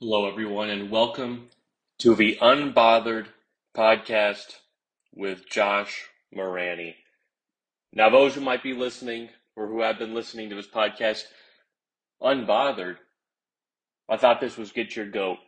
[0.00, 1.48] Hello, everyone, and welcome
[1.98, 3.26] to the Unbothered
[3.76, 4.54] podcast
[5.12, 6.94] with Josh Morani.
[7.92, 11.24] Now, those who might be listening or who have been listening to this podcast,
[12.22, 12.98] Unbothered,
[14.08, 15.38] I thought this was Get Your Goat.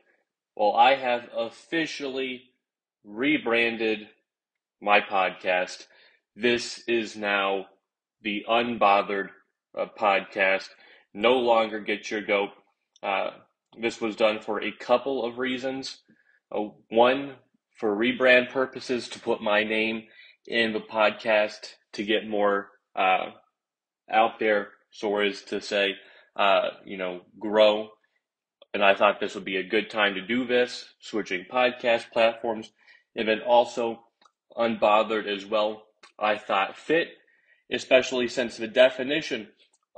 [0.56, 2.42] Well, I have officially
[3.04, 4.08] rebranded
[4.80, 5.86] my podcast.
[6.34, 7.66] This is now
[8.20, 9.28] the Unbothered
[9.78, 10.70] uh, podcast.
[11.14, 12.50] No longer Get Your Goat.
[13.00, 13.30] Uh,
[13.78, 16.02] this was done for a couple of reasons.
[16.52, 17.34] Uh, one,
[17.76, 20.04] for rebrand purposes, to put my name
[20.46, 23.30] in the podcast to get more uh,
[24.10, 25.94] out there, so as to say,
[26.36, 27.88] uh, you know, grow.
[28.72, 32.70] And I thought this would be a good time to do this, switching podcast platforms,
[33.16, 34.00] and then also
[34.56, 35.84] unbothered as well.
[36.18, 37.08] I thought fit,
[37.70, 39.48] especially since the definition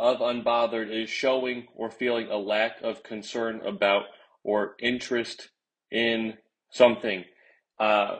[0.02, 4.02] of unbothered is showing or feeling a lack of concern about
[4.42, 5.48] or interest
[5.92, 6.34] in
[6.70, 7.24] something.
[7.78, 8.16] Uh,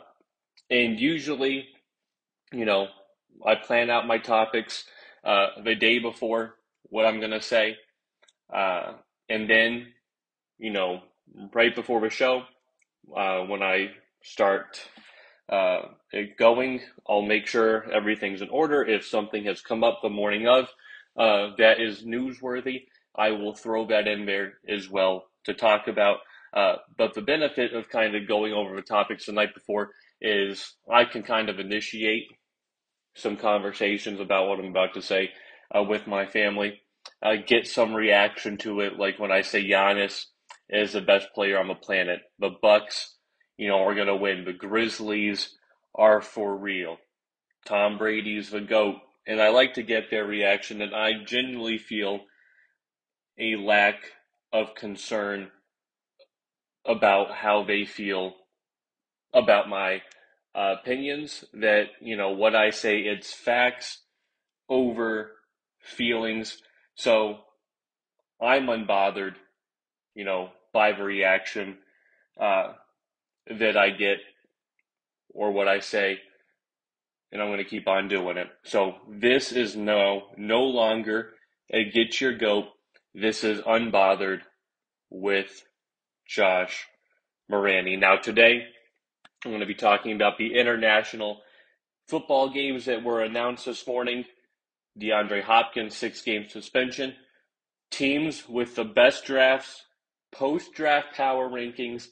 [0.70, 1.66] and usually,
[2.52, 2.86] you know,
[3.44, 4.84] I plan out my topics
[5.24, 7.77] uh, the day before what I'm going to say.
[8.55, 8.92] Uh,
[9.28, 9.89] and then,
[10.58, 11.00] you know,
[11.52, 12.44] right before the show,
[13.17, 13.89] uh, when I
[14.22, 14.80] start
[15.48, 15.80] uh,
[16.39, 18.84] going, I'll make sure everything's in order.
[18.84, 20.69] If something has come up the morning of,
[21.16, 22.82] uh, that is newsworthy,
[23.16, 26.18] I will throw that in there as well to talk about.
[26.55, 29.90] Uh, but the benefit of kind of going over the topics the night before
[30.20, 32.27] is I can kind of initiate
[33.14, 35.30] some conversations about what I'm about to say
[35.77, 36.80] uh, with my family,
[37.22, 38.98] uh, get some reaction to it.
[38.98, 40.27] Like when I say Giannis
[40.68, 43.16] is the best player on the planet, the Bucks,
[43.56, 44.44] you know, are going to win.
[44.44, 45.56] The Grizzlies
[45.94, 46.96] are for real.
[47.66, 50.82] Tom Brady's the goat and I like to get their reaction.
[50.82, 52.20] And I genuinely feel
[53.38, 53.96] a lack
[54.52, 55.50] of concern
[56.84, 58.34] about how they feel
[59.32, 60.02] about my
[60.54, 61.44] uh, opinions.
[61.54, 64.00] That you know what I say, it's facts
[64.68, 65.32] over
[65.80, 66.58] feelings.
[66.94, 67.38] So
[68.40, 69.34] I'm unbothered,
[70.14, 71.78] you know, by the reaction
[72.40, 72.72] uh,
[73.46, 74.18] that I get
[75.34, 76.18] or what I say
[77.32, 78.48] and I'm going to keep on doing it.
[78.62, 81.30] So this is no no longer
[81.72, 82.66] a get your goat.
[83.14, 84.40] This is unbothered
[85.10, 85.64] with
[86.28, 86.86] Josh
[87.48, 87.96] Morani.
[87.96, 88.66] Now today
[89.44, 91.40] I'm going to be talking about the international
[92.06, 94.26] football games that were announced this morning.
[95.00, 97.14] DeAndre Hopkins six game suspension.
[97.90, 99.84] Teams with the best drafts,
[100.30, 102.08] post draft power rankings.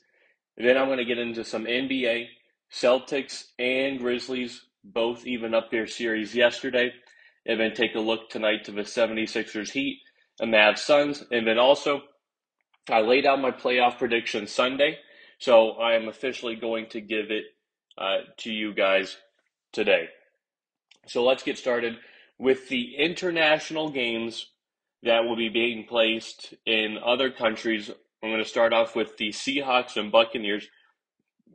[0.57, 2.27] then I'm going to get into some NBA,
[2.71, 6.93] Celtics, and Grizzlies both even up their series yesterday.
[7.47, 10.01] And then take a look tonight to the 76ers Heat
[10.41, 11.25] and Mavs Suns.
[11.31, 12.03] And then also,
[12.89, 14.99] I laid out my playoff prediction Sunday.
[15.39, 17.45] So I am officially going to give it
[17.97, 19.17] uh, to you guys
[19.73, 20.09] today.
[21.07, 21.97] So let's get started
[22.39, 24.47] with the international games
[25.03, 27.91] that will be being placed in other countries.
[28.23, 30.69] I'm going to start off with the Seahawks and Buccaneers,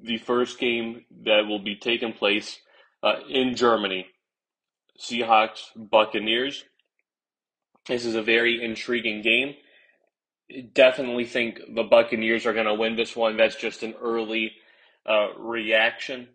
[0.02, 2.60] the first game that will be taking place
[3.06, 4.08] uh, in Germany.
[5.00, 6.66] Seahawks, Buccaneers.
[7.88, 9.56] This is a very intriguing game.
[10.74, 13.38] Definitely think the Buccaneers are going to win this one.
[13.38, 14.54] That's just an early
[15.06, 16.30] uh, reaction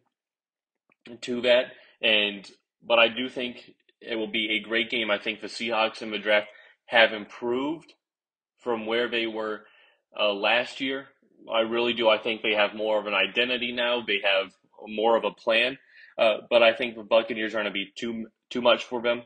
[1.23, 1.73] to that.
[2.01, 2.49] And
[2.87, 5.11] but I do think it will be a great game.
[5.11, 6.49] I think the Seahawks in the draft
[6.87, 7.93] have improved
[8.59, 9.63] from where they were
[10.19, 11.09] uh, last year.
[11.53, 12.09] I really do.
[12.09, 14.03] I think they have more of an identity now.
[14.07, 14.53] They have
[14.87, 15.79] more of a plan.
[16.21, 19.23] Uh, but I think the Buccaneers are going to be too too much for them.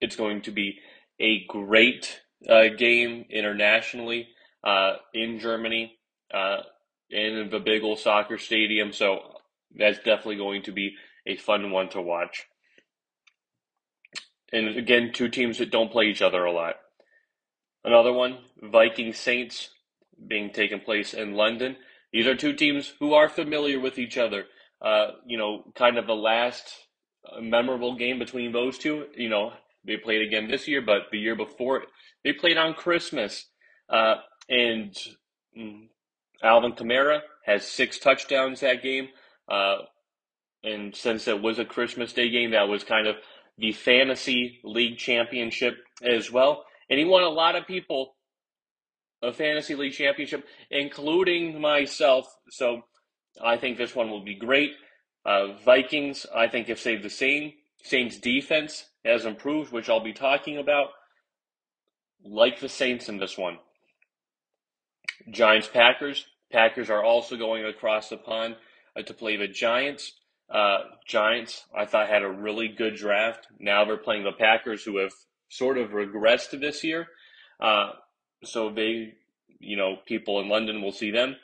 [0.00, 0.78] It's going to be
[1.18, 4.28] a great uh, game internationally
[4.62, 5.98] uh, in Germany
[6.32, 6.58] uh,
[7.10, 8.92] in the big old soccer stadium.
[8.92, 9.18] So
[9.76, 10.94] that's definitely going to be
[11.26, 12.46] a fun one to watch.
[14.52, 16.76] And again, two teams that don't play each other a lot.
[17.82, 19.70] Another one, Viking Saints,
[20.28, 21.76] being taken place in London.
[22.12, 24.44] These are two teams who are familiar with each other
[24.82, 26.64] uh, you know, kind of the last
[27.40, 29.06] memorable game between those two.
[29.16, 29.52] You know,
[29.84, 31.84] they played again this year, but the year before
[32.24, 33.46] they played on Christmas.
[33.88, 34.16] Uh,
[34.48, 34.94] and
[35.56, 35.88] mm,
[36.42, 39.08] Alvin Kamara has six touchdowns that game.
[39.48, 39.76] Uh,
[40.62, 43.16] and since it was a Christmas Day game, that was kind of
[43.58, 46.64] the fantasy league championship as well.
[46.90, 48.16] And he won a lot of people
[49.22, 52.26] a fantasy league championship, including myself.
[52.50, 52.82] So
[53.42, 54.72] I think this one will be great.
[55.24, 57.52] Uh, Vikings, I think, have stayed the same.
[57.82, 60.88] Saints defense has improved, which I'll be talking about.
[62.24, 63.58] Like the Saints in this one.
[65.30, 68.56] Giants Packers, Packers are also going across the pond
[68.96, 70.12] uh, to play the Giants.
[70.48, 73.46] Uh, Giants, I thought, had a really good draft.
[73.58, 75.12] Now they're playing the Packers, who have
[75.48, 77.08] sort of regressed this year.
[77.60, 77.92] Uh,
[78.44, 79.14] so they,
[79.58, 81.36] you know, people in London will see them.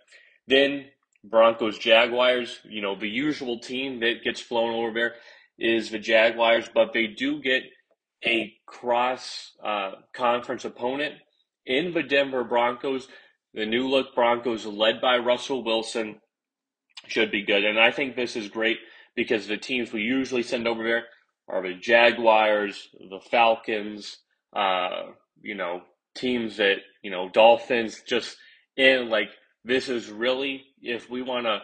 [0.47, 0.87] Then
[1.25, 5.15] Broncos, Jaguars, you know, the usual team that gets flown over there
[5.59, 7.63] is the Jaguars, but they do get
[8.25, 11.15] a cross uh, conference opponent
[11.67, 13.09] in the Denver Broncos.
[13.55, 16.21] The new look Broncos, led by Russell Wilson,
[17.07, 17.65] should be good.
[17.65, 18.79] And I think this is great
[19.15, 21.05] because the teams we usually send over there
[21.49, 24.19] are the Jaguars, the Falcons,
[24.55, 25.03] uh,
[25.41, 25.83] you know,
[26.15, 28.37] teams that, you know, Dolphins, just
[28.77, 29.31] in like,
[29.65, 31.61] this is really, if we want to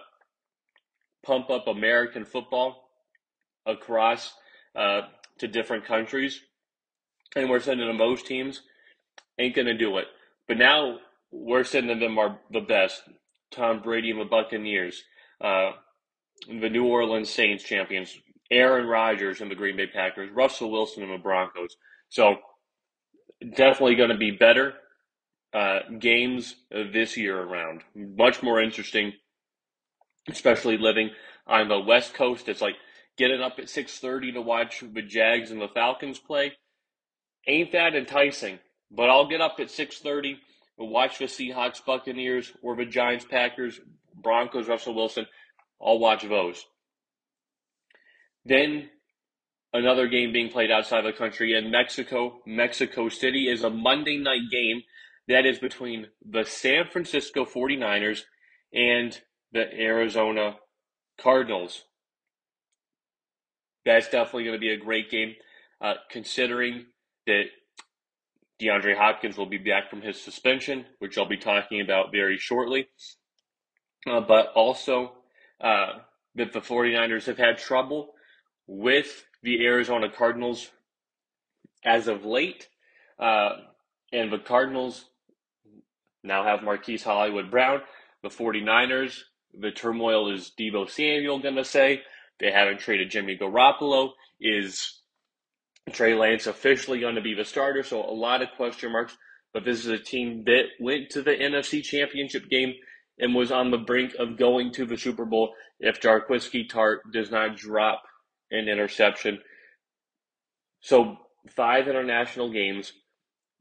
[1.25, 2.89] pump up American football
[3.67, 4.33] across
[4.75, 5.03] uh,
[5.39, 6.41] to different countries,
[7.37, 8.63] and we're sending them those teams,
[9.39, 10.07] ain't going to do it.
[10.47, 10.99] But now
[11.31, 13.03] we're sending them our the best.
[13.51, 15.03] Tom Brady and the Buccaneers,
[15.43, 15.71] uh,
[16.47, 18.17] the New Orleans Saints champions,
[18.51, 21.77] Aaron Rodgers and the Green Bay Packers, Russell Wilson and the Broncos.
[22.09, 22.37] So
[23.57, 24.75] definitely going to be better
[25.55, 27.83] uh, games this year around.
[27.95, 29.13] Much more interesting,
[30.29, 31.11] especially living
[31.47, 32.49] on the West Coast.
[32.49, 32.77] It's like
[33.17, 36.53] getting up at six thirty to watch the Jags and the Falcons play.
[37.47, 38.59] Ain't that enticing?
[38.91, 40.39] But I'll get up at six thirty
[40.79, 43.81] and watch the Seahawks, Buccaneers, or the Giants, Packers,
[44.15, 45.27] Broncos, Russell Wilson.
[45.81, 46.65] I'll watch those.
[48.45, 48.91] Then
[49.73, 52.41] another game being played outside of the country in Mexico.
[52.47, 54.83] Mexico City is a Monday night game
[55.29, 58.23] that is between the San Francisco 49ers
[58.73, 59.19] and
[59.53, 60.57] the Arizona
[61.21, 61.85] Cardinals.
[63.85, 65.35] That's definitely going to be a great game,
[65.81, 66.87] uh, considering
[67.27, 67.45] that
[68.61, 72.89] DeAndre Hopkins will be back from his suspension, which I'll be talking about very shortly.
[74.09, 75.13] Uh, but also
[75.61, 76.01] uh,
[76.35, 78.15] that the 49ers have had trouble
[78.67, 80.71] with the Arizona Cardinals
[81.85, 82.69] as of late.
[83.19, 83.51] Uh,
[84.13, 85.07] and the Cardinals
[86.23, 87.81] now have Marquise Hollywood Brown.
[88.23, 89.19] The 49ers,
[89.55, 92.03] the turmoil is Deebo Samuel going to say.
[92.41, 94.11] They haven't traded Jimmy Garoppolo.
[94.41, 95.01] Is
[95.93, 97.83] Trey Lance officially going to be the starter?
[97.83, 99.17] So a lot of question marks.
[99.55, 102.75] But this is a team that went to the NFC Championship game
[103.19, 107.31] and was on the brink of going to the Super Bowl if Jaquiski Tartt does
[107.31, 108.03] not drop
[108.51, 109.41] an interception.
[110.81, 111.17] So
[111.57, 112.93] five international games,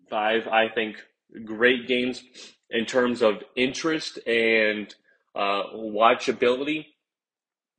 [0.10, 0.98] five I think
[1.46, 2.24] great games
[2.70, 4.94] in terms of interest and
[5.36, 6.86] uh, watchability.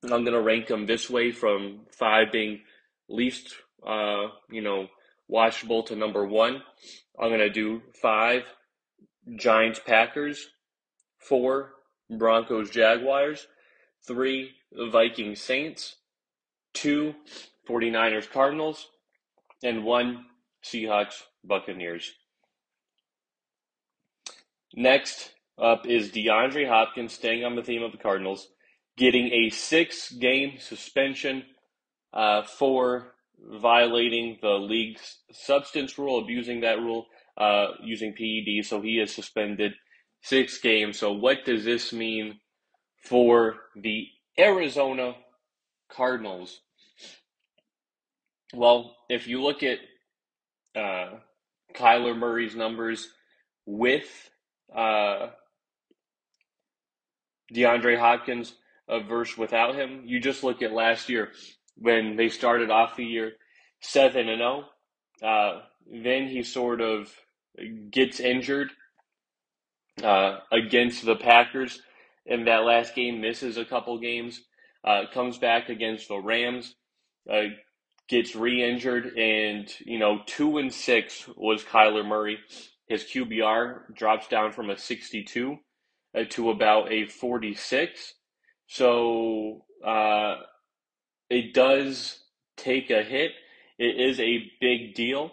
[0.05, 2.61] I'm going to rank them this way from five being
[3.09, 3.55] least,
[3.87, 4.89] uh, you know,
[5.31, 6.63] watchable to number one.
[7.21, 8.45] I'm going to do five
[9.37, 10.49] Giants Packers,
[11.19, 11.73] four
[12.11, 13.47] Broncos Jaguars,
[14.07, 15.97] three Vikings Saints,
[16.73, 17.15] two
[17.69, 18.89] 49ers Cardinals,
[19.63, 20.27] and one
[20.65, 22.13] Seahawks Buccaneers.
[24.75, 28.49] Next up is DeAndre Hopkins, staying on the theme of the Cardinals,
[28.97, 31.45] getting a six game suspension
[32.13, 37.07] uh, for violating the league's substance rule, abusing that rule,
[37.37, 38.65] uh, using PED.
[38.65, 39.73] So he is suspended
[40.23, 40.99] six games.
[40.99, 42.41] So, what does this mean
[43.05, 44.07] for the
[44.39, 45.15] Arizona
[45.91, 46.61] Cardinals?
[48.55, 49.79] Well, if you look at
[50.75, 51.19] uh,
[51.75, 53.09] Kyler Murray's numbers
[53.67, 54.31] with
[54.75, 55.29] uh,
[57.55, 58.55] DeAndre Hopkins
[58.89, 61.31] a verse without him, you just look at last year
[61.77, 63.33] when they started off the year
[63.81, 64.65] seven and zero.
[65.23, 67.13] Oh, uh, then he sort of
[67.91, 68.71] gets injured
[70.03, 71.81] uh, against the Packers
[72.27, 74.43] in that last game, misses a couple games,
[74.85, 76.75] uh, comes back against the Rams,
[77.31, 77.45] uh,
[78.09, 82.39] gets re-injured, and you know two and six was Kyler Murray.
[82.89, 85.59] His QBR drops down from a 62
[86.17, 88.15] uh, to about a 46.
[88.67, 90.37] So uh,
[91.31, 92.21] it does
[92.57, 93.33] take a hit.
[93.79, 95.33] It is a big deal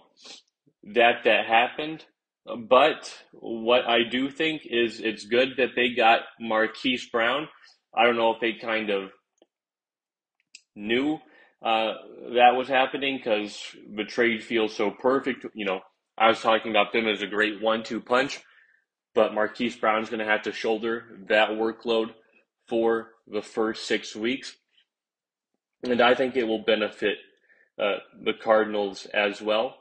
[0.83, 2.05] that that happened.
[2.45, 7.47] But what I do think is it's good that they got Marquise Brown.
[7.95, 9.09] I don't know if they kind of
[10.75, 11.19] knew
[11.63, 11.93] uh,
[12.33, 13.57] that was happening because
[13.95, 15.45] the trade feels so perfect.
[15.55, 15.81] You know,
[16.17, 18.39] I was talking about them as a great one-two punch,
[19.13, 22.12] but Marquise Brown's going to have to shoulder that workload
[22.67, 24.55] for the first six weeks,
[25.84, 27.17] and I think it will benefit
[27.79, 29.75] uh, the Cardinals as well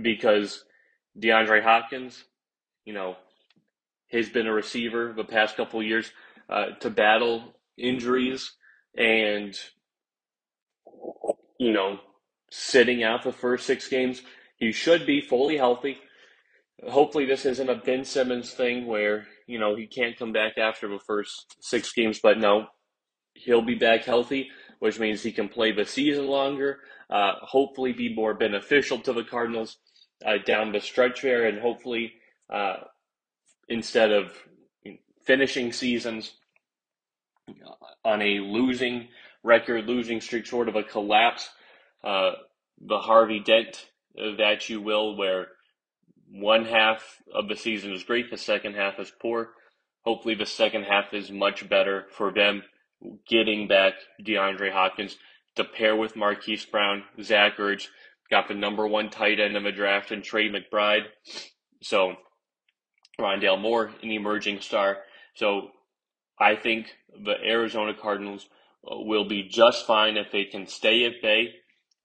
[0.00, 0.64] because
[1.18, 2.24] DeAndre Hopkins,
[2.84, 3.16] you know,
[4.10, 6.10] has been a receiver the past couple years
[6.48, 8.52] uh, to battle injuries
[8.96, 9.58] and
[11.58, 11.98] you know
[12.50, 14.22] sitting out the first six games.
[14.62, 15.98] He should be fully healthy.
[16.88, 20.86] Hopefully, this isn't a Ben Simmons thing where you know he can't come back after
[20.86, 22.20] the first six games.
[22.22, 22.68] But no,
[23.34, 26.78] he'll be back healthy, which means he can play the season longer.
[27.10, 29.78] Uh, hopefully, be more beneficial to the Cardinals
[30.24, 32.12] uh, down the stretch there, and hopefully,
[32.48, 32.76] uh,
[33.68, 34.30] instead of
[35.26, 36.34] finishing seasons
[38.04, 39.08] on a losing
[39.42, 41.48] record, losing streak, sort of a collapse,
[42.04, 42.30] uh,
[42.80, 45.48] the Harvey Dent that you will, where
[46.30, 49.50] one half of the season is great, the second half is poor.
[50.04, 52.62] Hopefully, the second half is much better for them
[53.28, 55.16] getting back DeAndre Hopkins
[55.56, 57.88] to pair with Marquise Brown, Zach Ertz,
[58.30, 61.04] got the number one tight end of the draft, and Trey McBride.
[61.82, 62.14] So,
[63.20, 64.98] Rondale Moore, an emerging star.
[65.34, 65.68] So,
[66.38, 66.86] I think
[67.24, 68.48] the Arizona Cardinals
[68.90, 71.50] uh, will be just fine if they can stay at bay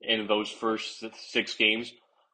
[0.01, 1.91] in those first six games.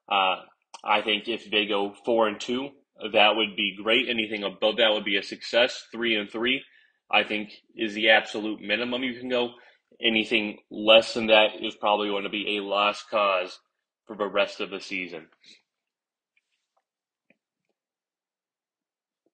[0.09, 0.41] Uh,
[0.83, 2.69] I think if they go four and two,
[3.13, 4.09] that would be great.
[4.09, 5.85] Anything above that would be a success.
[5.91, 6.61] Three and three,
[7.11, 9.51] I think, is the absolute minimum you can go.
[10.01, 13.59] Anything less than that is probably going to be a lost cause
[14.05, 15.27] for the rest of the season.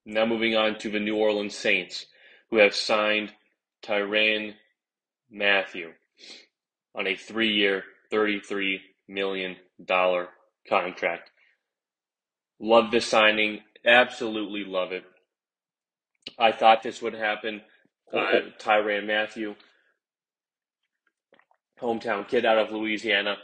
[0.05, 2.05] Now moving on to the New Orleans Saints,
[2.49, 3.31] who have signed
[3.83, 4.53] Tyrann
[5.29, 5.91] Mathieu
[6.95, 9.55] on a three-year, $33 million
[10.67, 11.31] contract.
[12.59, 13.61] Love the signing.
[13.85, 15.03] Absolutely love it.
[16.37, 17.61] I thought this would happen.
[18.13, 19.55] Uh, Tyrann Mathieu,
[21.79, 23.37] hometown kid out of Louisiana,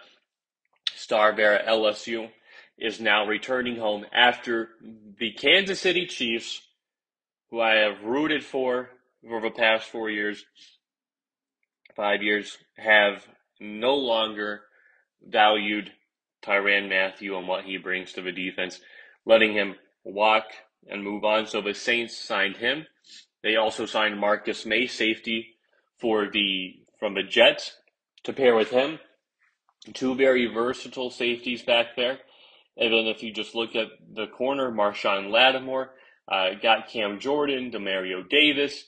[0.95, 2.29] star bear at LSU,
[2.77, 4.69] is now returning home after
[5.19, 6.61] the Kansas City Chiefs,
[7.49, 8.89] who I have rooted for
[9.27, 10.43] for the past four years,
[11.95, 13.25] five years, have
[13.59, 14.61] no longer
[15.21, 15.91] valued
[16.43, 18.79] Tyrann Mathieu and what he brings to the defense,
[19.25, 20.45] letting him walk
[20.87, 21.47] and move on.
[21.47, 22.85] So the Saints signed him.
[23.43, 25.55] They also signed Marcus Maye, safety
[25.99, 27.77] for the from the Jets,
[28.23, 28.99] to pair with him.
[29.93, 32.19] Two very versatile safeties back there.
[32.77, 35.91] And then if you just look at the corner, Marshon Lattimore,
[36.27, 38.85] uh, got Cam Jordan, Demario Davis.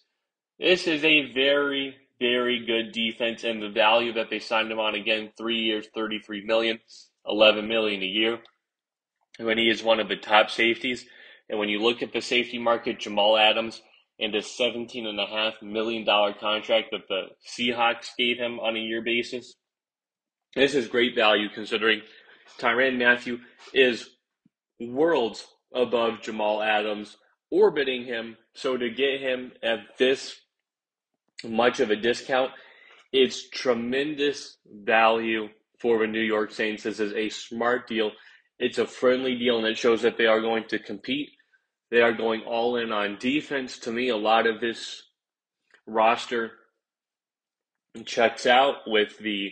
[0.59, 4.95] This is a very, very good defense, and the value that they signed him on
[4.95, 6.79] again, three years, 33 million,
[7.27, 8.39] 11 million a year.
[9.39, 11.05] When he is one of the top safeties,
[11.49, 13.81] and when you look at the safety market, Jamal Adams
[14.19, 19.53] and a $17.5 million contract that the Seahawks gave him on a year basis.
[20.55, 22.01] This is great value considering
[22.57, 23.39] Tyrann Mathieu
[23.73, 24.09] is
[24.79, 27.17] worlds above Jamal Adams,
[27.51, 28.37] orbiting him.
[28.55, 30.35] So to get him at this
[31.43, 32.51] much of a discount,
[33.11, 35.47] it's tremendous value
[35.79, 36.83] for the New York Saints.
[36.83, 38.11] This is a smart deal.
[38.59, 41.29] It's a friendly deal, and it shows that they are going to compete
[41.89, 43.79] they are going all in on defense.
[43.79, 45.03] To me, a lot of this
[45.85, 46.51] roster
[48.05, 49.51] checks out with the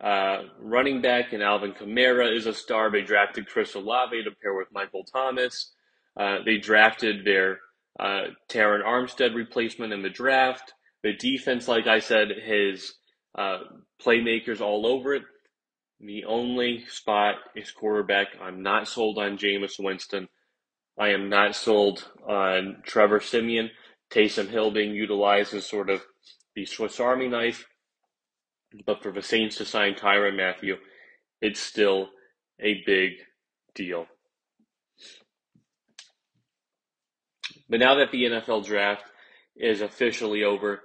[0.00, 2.90] uh, running back and Alvin Kamara is a star.
[2.90, 5.72] They drafted Chris Olave to pair with Michael Thomas.
[6.18, 7.58] Uh, they drafted their
[7.98, 10.72] uh, Terron Armstead replacement in the draft.
[11.02, 12.92] The defense, like I said, has
[13.36, 13.58] uh,
[14.04, 15.22] playmakers all over it.
[16.00, 18.28] The only spot is quarterback.
[18.40, 20.28] I'm not sold on Jameis Winston.
[20.98, 23.70] I am not sold on Trevor Siemian.
[24.10, 26.02] Taysom Hill being utilized as sort of
[26.54, 27.66] the Swiss Army knife.
[28.86, 30.76] But for the Saints to sign Tyrann Mathieu,
[31.40, 32.10] it's still
[32.60, 33.12] a big
[33.74, 34.06] deal.
[37.68, 39.04] But now that the NFL draft
[39.56, 40.82] is officially over,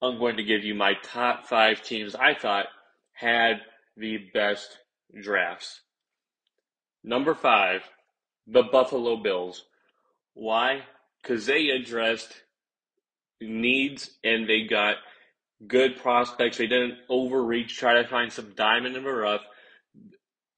[0.00, 2.66] I'm going to give you my top five teams I thought
[3.12, 3.60] had
[3.96, 4.78] the best
[5.20, 5.80] drafts.
[7.02, 7.82] Number five,
[8.46, 9.64] the Buffalo Bills.
[10.34, 10.82] Why?
[11.22, 12.32] Because they addressed
[13.40, 14.96] needs and they got
[15.66, 16.58] good prospects.
[16.58, 19.42] They didn't overreach, try to find some diamond in the rough.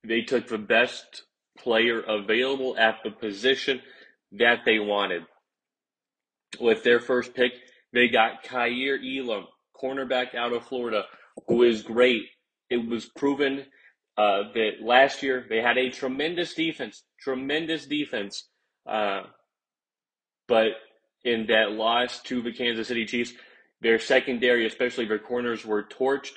[0.05, 1.23] They took the best
[1.59, 3.81] player available at the position
[4.33, 5.23] that they wanted.
[6.59, 7.53] With their first pick,
[7.93, 9.47] they got Kaiir Elam,
[9.81, 11.05] cornerback out of Florida,
[11.47, 12.23] who is great.
[12.69, 13.67] It was proven
[14.17, 18.49] uh, that last year they had a tremendous defense, tremendous defense.
[18.87, 19.23] Uh,
[20.47, 20.73] but
[21.25, 23.33] in that loss to the Kansas City Chiefs,
[23.81, 26.33] their secondary, especially their corners, were torched.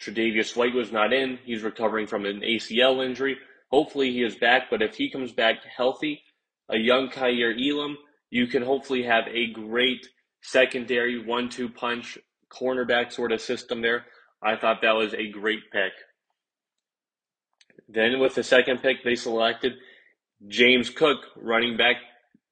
[0.00, 1.38] Tre'Davious White was not in.
[1.44, 3.36] He's recovering from an ACL injury.
[3.70, 6.22] Hopefully he is back, but if he comes back healthy,
[6.68, 7.96] a young Kaiir Elam,
[8.30, 10.06] you can hopefully have a great
[10.42, 12.18] secondary one two punch
[12.52, 14.04] cornerback sort of system there.
[14.42, 15.92] I thought that was a great pick.
[17.88, 19.72] Then with the second pick, they selected
[20.48, 21.96] James Cook, running back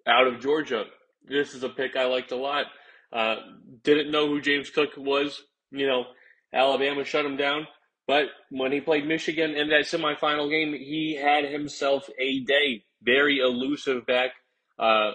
[0.06, 0.85] out of Georgia.
[1.26, 2.66] This is a pick I liked a lot.
[3.12, 3.37] Uh,
[3.82, 5.42] didn't know who James Cook was.
[5.70, 6.04] You know,
[6.52, 7.66] Alabama shut him down.
[8.06, 12.85] But when he played Michigan in that semifinal game, he had himself a day.
[13.02, 14.30] Very elusive back.
[14.78, 15.12] Uh,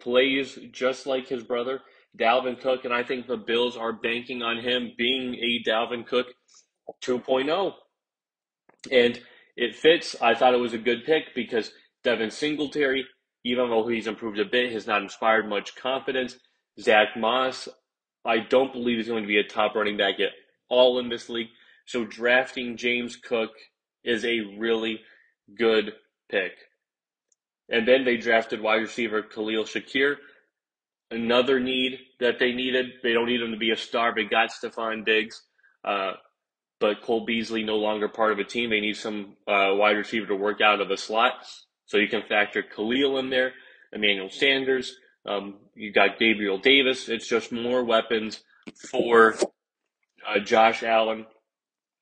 [0.00, 1.80] plays just like his brother,
[2.18, 2.84] Dalvin Cook.
[2.84, 6.26] And I think the Bills are banking on him being a Dalvin Cook
[7.02, 7.72] 2.0.
[8.90, 9.20] And
[9.56, 10.16] it fits.
[10.20, 11.72] I thought it was a good pick because
[12.04, 13.06] Devin Singletary,
[13.44, 16.36] even though he's improved a bit, has not inspired much confidence.
[16.80, 17.68] Zach Moss,
[18.24, 20.30] I don't believe is going to be a top running back at
[20.68, 21.48] all in this league.
[21.86, 23.50] So drafting James Cook
[24.04, 25.00] is a really
[25.56, 25.92] good
[26.30, 26.52] pick.
[27.68, 30.16] And then they drafted wide receiver Khalil Shakir.
[31.12, 32.86] Another need that they needed.
[33.02, 34.14] They don't need him to be a star.
[34.14, 35.42] They got Stefon Diggs.
[35.84, 36.12] Uh,
[36.80, 38.70] but Cole Beasley no longer part of a team.
[38.70, 41.34] They need some uh, wide receiver to work out of the slot.
[41.86, 43.52] So you can factor Khalil in there,
[43.92, 44.96] Emmanuel Sanders.
[45.26, 47.08] Um, you got Gabriel Davis.
[47.08, 48.42] It's just more weapons
[48.90, 49.36] for
[50.26, 51.26] uh, Josh Allen.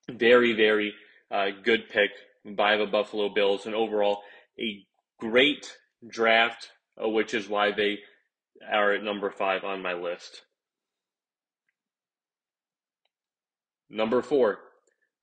[0.09, 0.93] Very, very
[1.29, 2.11] uh, good pick
[2.55, 4.21] by the Buffalo Bills, and overall
[4.59, 4.83] a
[5.19, 5.77] great
[6.07, 6.71] draft,
[7.03, 7.99] uh, which is why they
[8.69, 10.41] are at number five on my list.
[13.89, 14.59] Number four,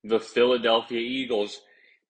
[0.03, 1.59] the Philadelphia Eagles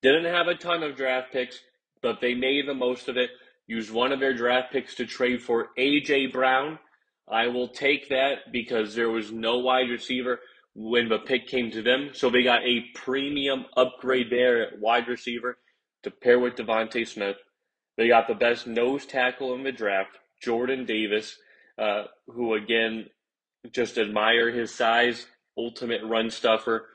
[0.02, 1.60] didn't have a ton of draft picks,
[2.02, 3.30] but they made the most of it.
[3.68, 6.28] Used one of their draft picks to trade for A.J.
[6.28, 6.80] Brown.
[7.32, 10.40] I will take that because there was no wide receiver
[10.74, 12.10] when the pick came to them.
[12.14, 15.58] So they got a premium upgrade there at wide receiver
[16.04, 17.38] to pair with DeVonta Smith.
[17.98, 21.38] They got the best nose tackle in the draft, Jordan Davis,
[21.78, 23.08] uh, who again
[23.72, 26.88] just admire his size, ultimate run stuffer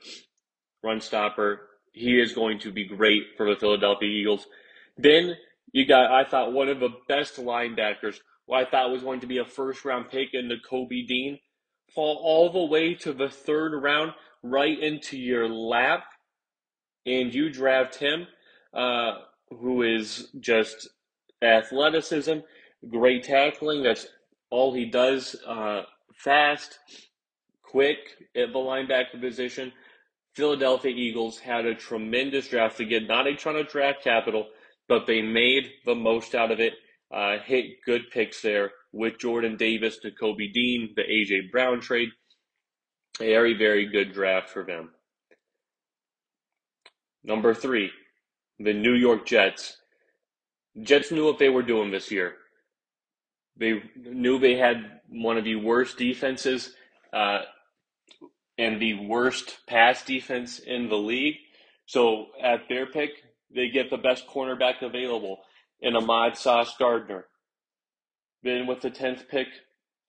[0.84, 1.62] run stopper.
[1.92, 4.46] He is going to be great for the Philadelphia Eagles.
[4.96, 5.36] Then
[5.72, 9.26] you got, I thought, one of the best linebackers, who I thought was going to
[9.26, 11.38] be a first round pick in the Kobe Dean,
[11.94, 16.04] fall all the way to the third round, right into your lap,
[17.06, 18.26] and you draft him,
[18.74, 19.14] uh,
[19.50, 20.88] who is just
[21.42, 22.38] athleticism,
[22.90, 23.82] great tackling.
[23.82, 24.06] That's
[24.50, 25.36] all he does.
[25.46, 25.82] Uh,
[26.14, 26.78] fast,
[27.62, 27.98] quick
[28.36, 29.72] at the linebacker position.
[30.34, 32.80] Philadelphia Eagles had a tremendous draft.
[32.80, 34.46] Again, not a ton of draft capital,
[34.88, 36.74] but they made the most out of it.
[37.12, 42.08] Uh, hit good picks there with Jordan Davis to Kobe Dean, the AJ Brown trade.
[43.20, 44.90] A very, very good draft for them.
[47.22, 47.90] Number three,
[48.58, 49.76] the New York Jets.
[50.82, 52.34] Jets knew what they were doing this year.
[53.56, 56.74] They knew they had one of the worst defenses
[57.12, 57.40] uh,
[58.58, 61.36] and the worst pass defense in the league.
[61.86, 63.10] So at their pick,
[63.54, 65.38] they get the best cornerback available
[65.80, 67.26] in Ahmad Sauce Gardner.
[68.42, 69.48] Then with the 10th pick,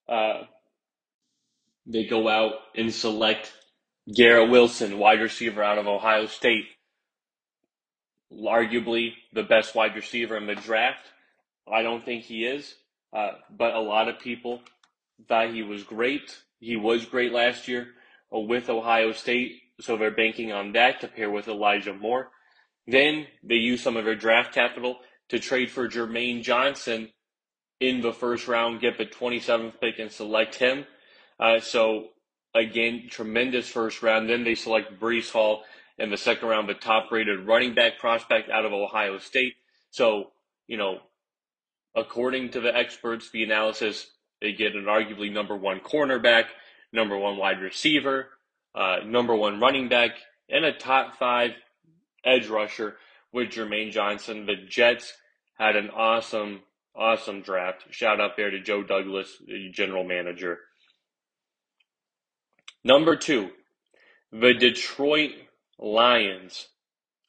[0.08, 0.42] uh,
[1.86, 3.52] they go out and select
[4.12, 6.66] Garrett Wilson, wide receiver out of Ohio State.
[8.32, 11.06] Arguably the best wide receiver in the draft.
[11.72, 12.74] I don't think he is,
[13.16, 14.60] uh, but a lot of people
[15.26, 16.36] thought he was great.
[16.60, 17.88] He was great last year
[18.30, 22.28] with Ohio State, so they're banking on that to pair with Elijah Moore.
[22.86, 24.98] Then they use some of their draft capital
[25.30, 27.08] to trade for Jermaine Johnson
[27.80, 30.84] in the first round, get the 27th pick, and select him.
[31.40, 32.08] Uh, so,
[32.54, 34.28] again, tremendous first round.
[34.28, 35.62] Then they select Breece Hall
[35.98, 39.54] in the second round, the top rated running back prospect out of Ohio State.
[39.90, 40.32] So,
[40.66, 40.98] you know,
[41.96, 44.06] according to the experts, the analysis,
[44.40, 46.44] they get an arguably number one cornerback
[46.92, 48.28] number one wide receiver,
[48.74, 50.12] uh, number one running back,
[50.48, 51.52] and a top five
[52.24, 52.96] edge rusher
[53.32, 54.46] with Jermaine Johnson.
[54.46, 55.12] The Jets
[55.58, 56.60] had an awesome,
[56.94, 57.84] awesome draft.
[57.90, 60.58] Shout out there to Joe Douglas, the general manager.
[62.84, 63.50] Number two,
[64.32, 65.32] the Detroit
[65.78, 66.68] Lions.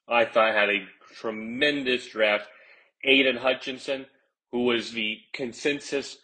[0.08, 2.48] I thought had a tremendous draft.
[3.04, 4.06] Aidan Hutchinson,
[4.52, 6.18] who was the consensus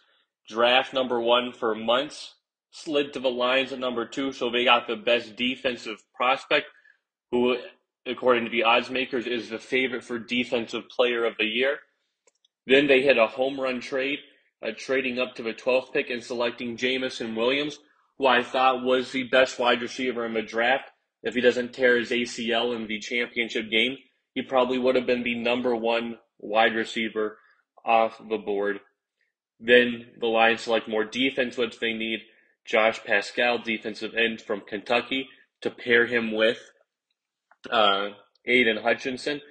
[0.47, 2.35] draft number one for months,
[2.71, 6.67] slid to the Lions at number two, so they got the best defensive prospect,
[7.31, 7.57] who,
[8.05, 11.79] according to the odds makers, is the favorite for defensive player of the year.
[12.67, 14.19] Then they hit a home run trade,
[14.65, 17.79] uh, trading up to the 12th pick and selecting Jameson Williams,
[18.17, 20.91] who I thought was the best wide receiver in the draft.
[21.23, 23.97] If he doesn't tear his ACL in the championship game,
[24.33, 27.37] he probably would have been the number one wide receiver
[27.85, 28.79] off the board.
[29.59, 32.21] Then the Lions select more defense, which they need.
[32.65, 35.29] Josh Paschal, defensive end from Kentucky,
[35.61, 36.57] to pair him with
[37.69, 38.09] uh,
[38.45, 39.41] Aidan Hutchinson.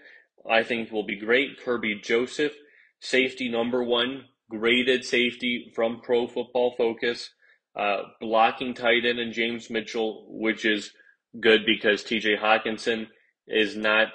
[0.49, 1.64] I think will be great.
[1.64, 2.53] Kerby Joseph,
[3.01, 7.31] safety number one, graded safety from Pro Football Focus.
[7.75, 10.92] Uh, blocking tight end and James Mitchell, which is
[11.40, 13.09] good because TJ Hockenson
[13.49, 14.11] is not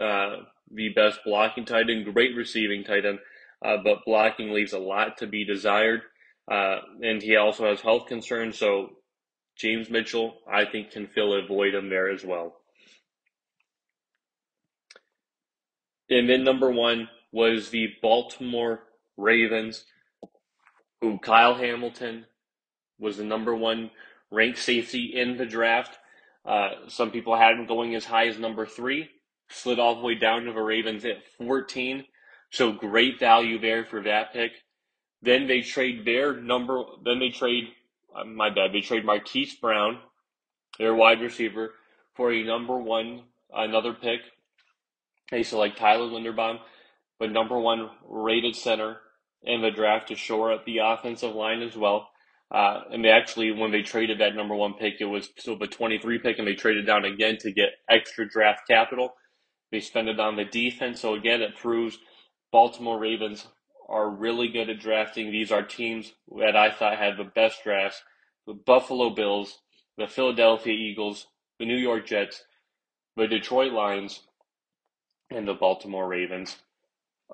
[0.00, 0.36] uh,
[0.70, 3.20] the best blocking tight end, great receiving tight end,
[3.64, 6.02] uh, but blocking leaves a lot to be desired.
[6.50, 8.90] Uh, and he also has health concerns, so
[9.56, 12.56] James Mitchell, I think, can fill a void in there as well.
[16.10, 18.80] And then number one was the Baltimore
[19.16, 19.84] Ravens,
[21.00, 22.26] who Kyle Hamilton
[22.98, 23.90] was the number one
[24.30, 25.96] ranked safety in the draft.
[26.44, 29.08] Uh, some people had him going as high as number three,
[29.48, 32.04] slid all the way down to the Ravens at 14.
[32.54, 34.52] So great value there for that pick.
[35.22, 37.64] Then they trade their number, then they trade,
[38.14, 39.98] uh, my bad, they trade Marquise Brown,
[40.78, 41.72] their wide receiver,
[42.14, 44.20] for a number one, another pick.
[45.32, 46.60] They select Tyler Linderbaum,
[47.18, 48.98] but number one rated center
[49.42, 52.08] in the draft to shore up the offensive line as well.
[52.52, 55.66] Uh, and they actually, when they traded that number one pick, it was still the
[55.66, 59.12] 23 pick, and they traded down again to get extra draft capital.
[59.72, 61.00] They spent it on the defense.
[61.00, 61.98] So again, it proves
[62.54, 63.48] Baltimore Ravens
[63.88, 65.32] are really good at drafting.
[65.32, 68.00] These are teams that I thought had the best drafts:
[68.46, 69.58] the Buffalo Bills,
[69.98, 71.26] the Philadelphia Eagles,
[71.58, 72.44] the New York Jets,
[73.16, 74.20] the Detroit Lions,
[75.30, 76.58] and the Baltimore Ravens.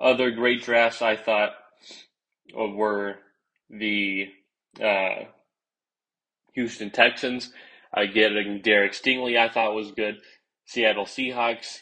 [0.01, 1.51] Other great drafts I thought
[2.55, 3.17] were
[3.69, 4.29] the
[4.83, 5.25] uh,
[6.55, 7.53] Houston Texans.
[7.95, 10.23] Uh, getting Derek Stingley, I thought was good.
[10.65, 11.81] Seattle Seahawks,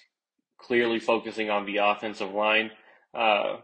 [0.59, 2.73] clearly focusing on the offensive line,
[3.15, 3.57] uh,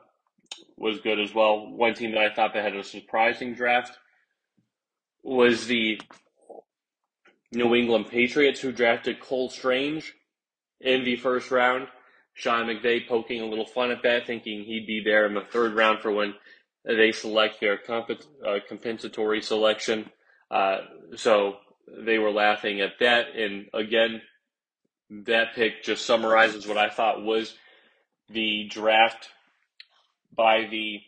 [0.76, 1.70] was good as well.
[1.70, 3.96] One team that I thought that had a surprising draft
[5.22, 6.00] was the
[7.52, 10.12] New England Patriots, who drafted Cole Strange
[10.80, 11.88] in the first round.
[12.34, 15.74] Sean McVay poking a little fun at that, thinking he'd be there in the third
[15.74, 16.34] round for when
[16.84, 18.10] they select their comp-
[18.46, 20.10] uh, compensatory selection.
[20.50, 20.78] Uh,
[21.16, 21.56] so
[22.04, 23.36] they were laughing at that.
[23.36, 24.20] And again,
[25.26, 27.54] that pick just summarizes what I thought was
[28.28, 29.28] the draft
[30.34, 31.00] by the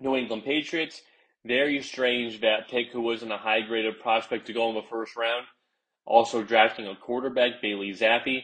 [0.00, 1.02] New England Patriots.
[1.44, 5.44] Very strange that who wasn't a high graded prospect to go in the first round,
[6.06, 8.42] also drafting a quarterback, Bailey Zappe.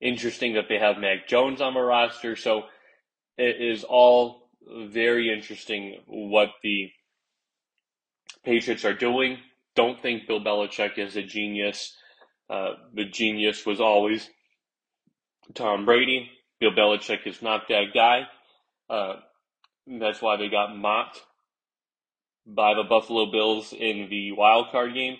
[0.00, 2.36] Interesting that they have Mac Jones on the roster.
[2.36, 2.64] So
[3.38, 4.50] it is all
[4.86, 6.90] very interesting what the
[8.44, 9.38] Patriots are doing.
[9.74, 11.96] Don't think Bill Belichick is a genius.
[12.50, 14.28] Uh, the genius was always
[15.54, 16.30] Tom Brady.
[16.60, 18.26] Bill Belichick is not that guy.
[18.90, 19.16] Uh,
[19.86, 21.20] that's why they got mocked
[22.46, 25.16] by the Buffalo Bills in the wild card game,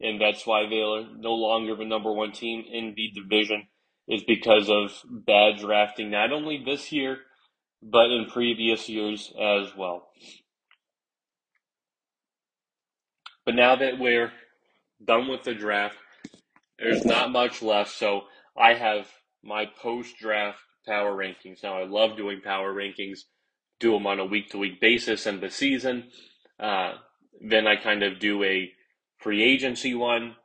[0.00, 3.68] and that's why they are no longer the number one team in the division.
[4.08, 7.18] Is because of bad drafting, not only this year
[7.82, 10.08] but in previous years as well.
[13.44, 14.32] But now that we're
[15.04, 15.96] done with the draft,
[16.78, 17.90] there's not much left.
[17.90, 18.22] So
[18.56, 19.06] I have
[19.44, 21.62] my post draft power rankings.
[21.62, 23.20] Now I love doing power rankings,
[23.80, 26.04] do them on a week to week basis in the season.
[26.58, 26.94] Uh,
[27.40, 28.70] then I kind of do a
[29.18, 30.36] free agency one.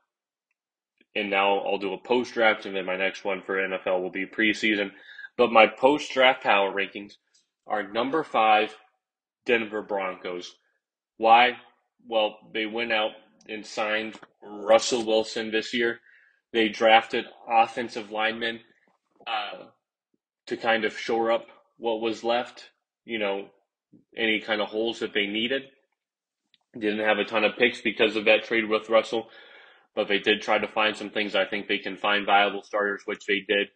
[1.16, 4.12] And now I'll do a post draft, and then my next one for NFL will
[4.12, 4.92] be preseason.
[5.38, 7.14] But my post draft power rankings
[7.68, 8.76] are number five
[9.46, 10.56] Denver Broncos.
[11.18, 11.58] Why?
[12.08, 13.12] Well, they went out
[13.48, 16.00] and signed Russell Wilson this year.
[16.54, 18.62] They drafted offensive linemen
[19.28, 19.66] uh,
[20.48, 22.71] to kind of shore up what was left,
[23.06, 23.48] you know,
[24.16, 25.64] any kind of holes that they needed.
[26.74, 29.28] Didn't have a ton of picks because of that trade with Russell,
[29.96, 31.36] but they did try to find some things.
[31.36, 33.68] I think they can find viable starters, which they did.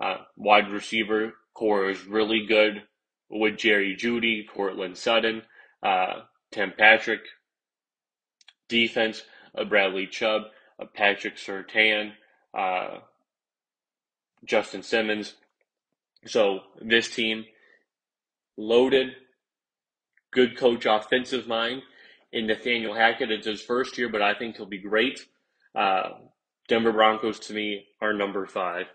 [0.00, 2.82] Uh, wide receiver core is really good
[3.28, 5.42] with Jerry Jeudy, Courtland Sutton,
[5.82, 7.20] uh, Tim Patrick,
[8.68, 9.22] defense,
[9.56, 10.42] uh, Bradley Chubb,
[10.94, 12.12] Patrick Surtain,
[12.56, 12.98] uh,
[14.44, 15.34] Justin Simmons.
[16.26, 17.44] So this team
[18.60, 19.14] loaded,
[20.30, 21.82] good coach, offensive mind.
[22.32, 25.26] In Nathaniel Hackett, it's his first year, but I think he'll be great.
[25.74, 26.10] Uh,
[26.68, 28.86] Denver Broncos to me are number five.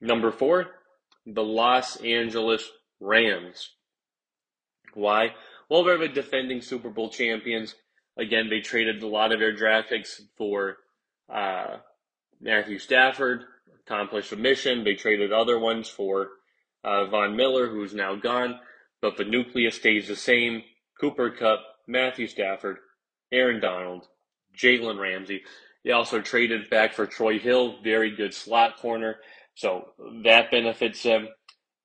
[0.00, 0.66] Number four,
[1.26, 3.70] the Los Angeles Rams.
[4.94, 5.34] Why?
[5.68, 7.74] Well, they're the defending Super Bowl champions.
[8.16, 10.78] Again, they traded a lot of their draft picks for
[11.28, 11.76] uh,
[12.40, 13.44] Matthew Stafford,
[13.84, 14.84] accomplished a mission.
[14.84, 16.28] They traded other ones for
[16.84, 18.58] uh, Von Miller, who's now gone,
[19.00, 20.62] but the nucleus stays the same.
[21.00, 22.78] Cooper Kupp, Matthew Stafford,
[23.32, 24.06] Aaron Donald,
[24.56, 25.42] Jalen Ramsey.
[25.84, 29.16] They also traded back for Troy Hill, very good slot corner.
[29.54, 29.90] So
[30.24, 31.28] that benefits them.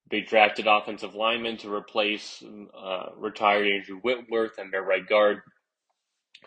[0.10, 2.44] They drafted offensive linemen to replace
[2.78, 5.42] uh, retired Andrew Whitworth and their right guard.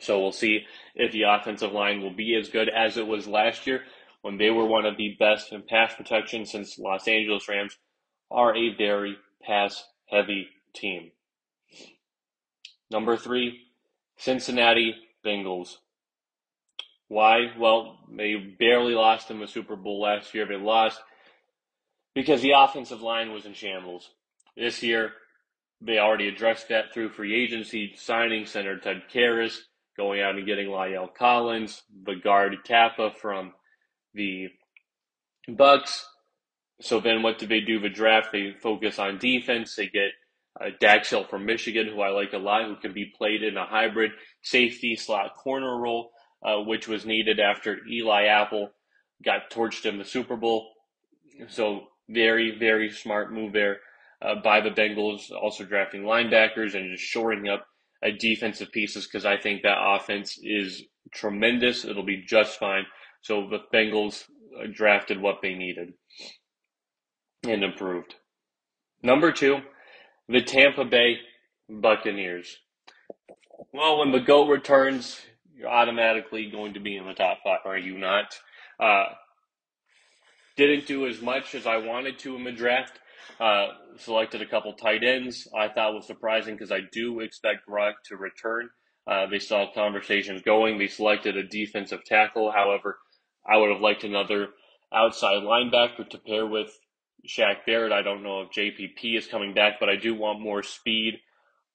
[0.01, 3.67] So we'll see if the offensive line will be as good as it was last
[3.67, 3.83] year
[4.23, 7.77] when they were one of the best in pass protection since Los Angeles Rams
[8.31, 11.11] are a very pass heavy team.
[12.91, 13.63] Number three,
[14.17, 15.77] Cincinnati Bengals.
[17.09, 17.53] Why?
[17.59, 20.47] Well, they barely lost in the Super Bowl last year.
[20.47, 21.01] They lost
[22.15, 24.11] because the offensive line was in shambles.
[24.57, 25.13] This year,
[25.81, 29.59] they already addressed that through free agency, signing center Ted Karras,
[29.97, 33.53] going out and getting La'el Collins, the guard Cappa from
[34.15, 34.49] the
[35.49, 36.03] Bucs.
[36.81, 37.81] So then what do they do?
[37.81, 39.75] The draft, they focus on defense.
[39.75, 40.11] They get
[40.61, 43.57] uh, Dax Hill from Michigan, who I like a lot, who can be played in
[43.57, 44.13] a hybrid
[44.43, 46.11] safety slot corner role,
[46.45, 48.71] uh, which was needed after Eli Apple
[49.25, 50.71] got torched in the Super Bowl.
[51.49, 53.79] So very, very smart move there
[54.21, 57.67] uh, by the Bengals, also drafting linebackers and just shoring up
[58.03, 61.85] a defensive pieces because I think that offense is tremendous.
[61.85, 62.85] It'll be just fine.
[63.23, 64.25] So the Bengals
[64.63, 65.95] uh, drafted what they needed
[67.45, 68.15] and improved.
[69.03, 69.59] Number two,
[70.29, 71.19] the Tampa Bay
[71.69, 72.59] Buccaneers.
[73.73, 75.21] Well, when the GOAT returns,
[75.57, 78.39] you're automatically going to be in the top five, are you not?
[78.79, 79.07] Uh,
[80.57, 82.99] didn't do as much as I wanted to in the draft.
[83.39, 83.67] Uh,
[83.99, 85.47] selected a couple tight ends.
[85.55, 88.71] I thought was surprising because I do expect Gronk to return.
[89.07, 90.79] Uh, they saw conversations going.
[90.79, 92.51] They selected a defensive tackle.
[92.51, 92.99] However,
[93.47, 94.49] I would have liked another
[94.93, 96.71] outside linebacker to pair with
[97.27, 97.93] Shaq Barrett.
[97.93, 101.15] I don't know if JPP is coming back, but I do want more speed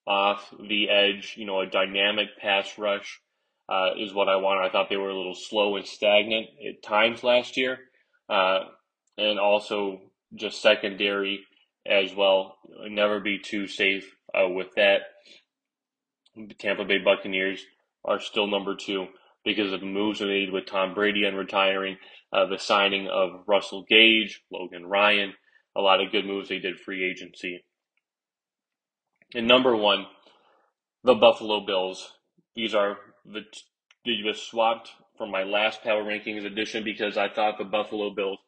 [0.08, 1.36] off the edge.
[1.38, 3.20] You know, a dynamic pass rush
[3.70, 4.66] uh, is what I want.
[4.66, 7.80] I thought they were a little slow and stagnant at times last year,
[8.30, 8.62] uh,
[9.18, 10.02] and also
[10.36, 11.42] just secondary
[11.86, 12.58] as well.
[12.90, 15.02] Never be too safe uh, with that.
[16.36, 17.66] The Tampa Bay Buccaneers
[18.06, 19.08] are still number two
[19.44, 21.98] because of moves made with Tom Brady and retiring,
[22.32, 25.34] uh, the signing of Russell Gage, Logan Ryan,
[25.76, 27.64] a lot of good moves they did free agency.
[29.34, 30.06] And number one,
[31.04, 32.14] the Buffalo Bills.
[32.56, 33.42] These are the
[34.06, 38.40] they was swapped from my last power rankings edition because I thought the Buffalo Bills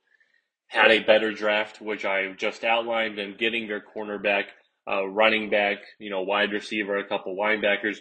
[0.67, 4.45] had a better draft, which I just outlined, and getting their cornerback,
[4.89, 7.97] uh, running back, you know, wide receiver, a couple linebackers.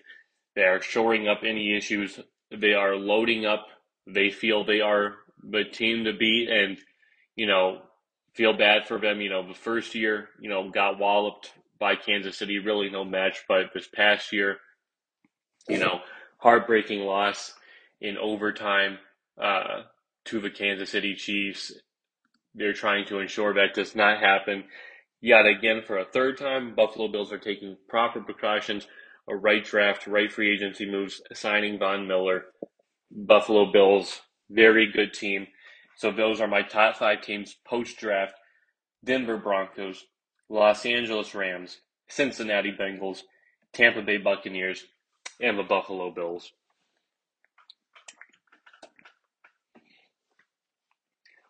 [0.57, 2.19] They are shoring up any issues.
[2.57, 3.67] They are loading up.
[4.07, 6.79] They feel they are the team to beat, and
[7.37, 7.83] you know,
[8.35, 9.21] feel bad for them.
[9.21, 13.45] You know, the first year, you know, got walloped by Kansas City, really no match.
[13.49, 14.59] But this past year,
[15.69, 16.01] you know,
[16.39, 17.55] heartbreaking loss
[18.01, 18.99] in overtime
[19.41, 19.83] uh,
[20.27, 21.73] to the Kansas City Chiefs.
[22.55, 24.65] They're trying to ensure that does not happen.
[25.21, 28.87] Yet again, for a third time, Buffalo Bills are taking proper precautions,
[29.29, 32.47] a right draft, right free agency moves, signing Von Miller.
[33.11, 35.47] Buffalo Bills, very good team.
[35.97, 38.35] So those are my top five teams post draft
[39.05, 40.07] Denver Broncos,
[40.49, 43.23] Los Angeles Rams, Cincinnati Bengals,
[43.73, 44.85] Tampa Bay Buccaneers,
[45.41, 46.53] and the Buffalo Bills.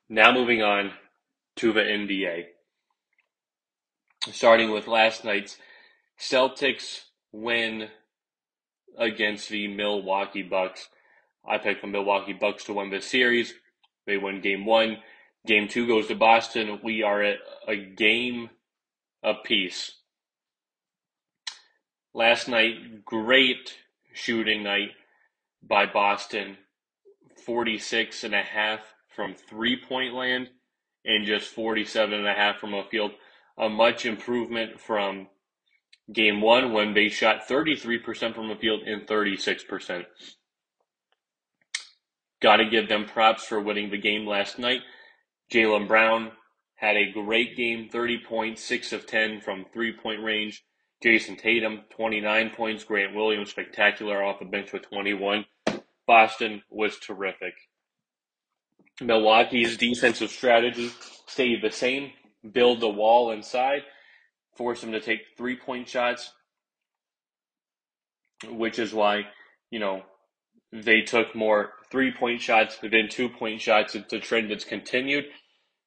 [0.08, 0.92] Now moving on
[1.56, 2.44] to the NBA.
[4.30, 5.58] Starting with last night's
[6.18, 7.00] Celtics
[7.32, 7.88] win
[8.98, 10.88] against the Milwaukee Bucks.
[11.48, 13.54] I picked the Milwaukee Bucks to win this series.
[14.06, 14.98] They win game one.
[15.46, 16.80] Game two goes to Boston.
[16.84, 18.50] We are at a game
[19.22, 19.92] apiece.
[22.14, 23.76] Last night, great
[24.12, 24.90] shooting night
[25.62, 26.58] by Boston.
[27.44, 30.48] 46 and a half from three point land
[31.04, 33.12] and just 47 and a half from a field.
[33.58, 35.28] A much improvement from
[36.12, 40.04] game one when they shot 33% from the field and 36%.
[42.40, 44.80] Got to give them props for winning the game last night.
[45.52, 46.32] Jaylen Brown
[46.74, 50.64] had a great game 30 points, 6 of 10 from three point range.
[51.02, 52.84] Jayson Tatum, 29 points.
[52.84, 55.44] Grant Williams, spectacular off the bench with 21.
[56.06, 57.54] Boston was terrific.
[59.00, 60.90] Milwaukee's defensive strategy
[61.26, 62.12] stayed the same
[62.50, 63.82] build the wall inside,
[64.56, 66.32] force them to take three point shots,
[68.48, 69.22] which is why,
[69.70, 70.02] you know,
[70.72, 73.94] they took more three point shots than two point shots.
[73.94, 75.24] It's a trend that's continued.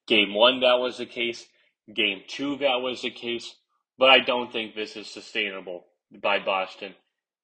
[0.08, 1.48] Game one, that was the case.
[1.94, 3.56] Game two, that was the case.
[3.98, 5.86] But I don't think this is sustainable.
[6.22, 6.94] by Boston.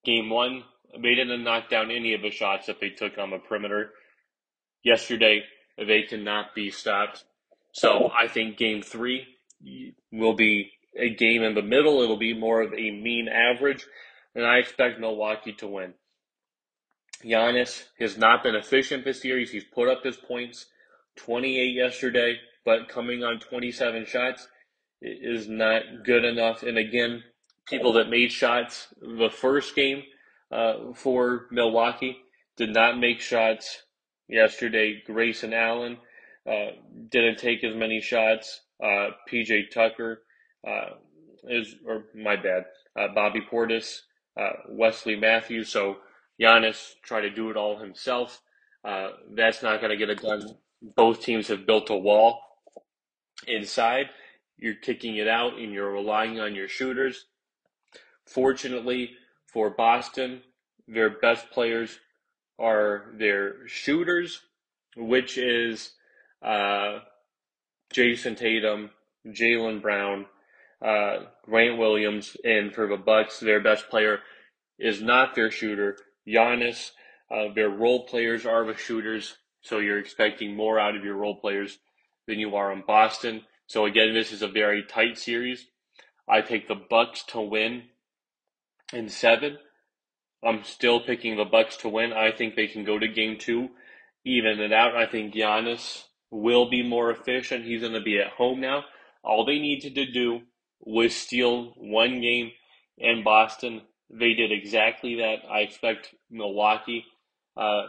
[0.05, 3.37] Game one, they didn't knock down any of the shots that they took on the
[3.37, 3.91] perimeter.
[4.83, 5.43] Yesterday,
[5.77, 7.23] they cannot be stopped.
[7.73, 9.25] So I think game three
[10.11, 12.01] will be a game in the middle.
[12.01, 13.85] It'll be more of a mean average,
[14.35, 15.93] and I expect Milwaukee to win.
[17.23, 19.51] Giannis has not been efficient this series.
[19.51, 20.67] He's put up his points,
[21.17, 24.47] 28 yesterday, but coming on 27 shots
[25.01, 26.63] is not good enough.
[26.63, 27.23] And again,
[27.67, 30.03] people that made shots the first game
[30.51, 32.17] uh, for Milwaukee
[32.57, 33.83] did not make shots
[34.27, 35.01] yesterday.
[35.05, 35.97] Grayson Allen
[36.49, 36.71] uh,
[37.09, 38.61] didn't take as many shots.
[38.83, 40.23] Uh, PJ Tucker
[40.67, 40.91] uh,
[41.43, 42.65] is, or my bad,
[42.99, 44.01] uh, Bobby Portis,
[44.39, 45.69] uh, Wesley Matthews.
[45.69, 45.97] So
[46.39, 48.41] Giannis tried to do it all himself.
[48.83, 50.55] that's not going to get it done.
[50.95, 52.41] Both teams have built a wall
[53.47, 54.09] inside.
[54.57, 57.25] You're kicking it out and you're relying on your shooters.
[58.25, 59.11] Fortunately
[59.51, 60.41] for Boston,
[60.87, 61.99] their best players
[62.59, 64.41] are their shooters,
[64.95, 65.93] which is
[66.43, 66.99] uh,
[67.93, 68.91] Jayson Tatum,
[69.27, 70.25] Jaylen Brown,
[70.81, 74.19] uh, Grant Williams, and for the Bucks, their best player
[74.79, 75.97] is not their shooter.
[76.27, 76.91] Giannis,
[77.29, 81.35] uh, their role players are the shooters, so you're expecting more out of your role
[81.35, 81.79] players
[82.27, 83.41] than you are in Boston.
[83.67, 85.67] So again, this is a very tight series.
[86.27, 87.83] I take the Bucks to win
[88.93, 89.57] in seven.
[90.43, 92.13] I'm still picking the Bucks to win.
[92.13, 93.69] I think they can go to game two,
[94.25, 94.95] even it out.
[94.95, 97.65] I think Giannis will be more efficient.
[97.65, 98.85] He's going to be at home now.
[99.23, 100.41] All they needed to do
[100.81, 102.51] was steal one game
[102.97, 103.81] in Boston.
[104.09, 105.39] They did exactly that.
[105.49, 107.05] I expect Milwaukee
[107.55, 107.87] uh,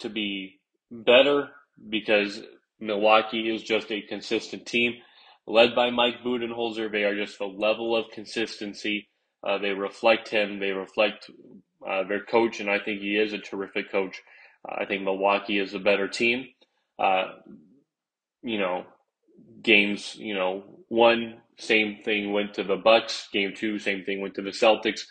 [0.00, 1.48] to be better
[1.88, 2.42] because
[2.80, 4.94] Milwaukee is just a consistent team.
[5.46, 9.08] Led by Mike Budenholzer, they are just a level of consistency.
[9.46, 10.58] Uh, they reflect him.
[10.58, 11.30] They reflect
[11.86, 14.22] uh, their coach, and I think he is a terrific coach.
[14.66, 16.48] Uh, I think Milwaukee is a better team.
[16.98, 17.24] Uh,
[18.42, 18.84] you know,
[19.62, 23.28] games, you know, one, same thing went to the Bucks.
[23.32, 25.02] Game two, same thing went to the Celtics.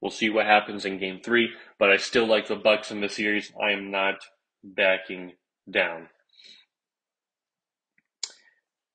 [0.00, 3.08] We'll see what happens in game three, but I still like the Bucks in the
[3.08, 3.52] series.
[3.60, 4.16] I am not
[4.62, 5.32] backing
[5.68, 6.08] down.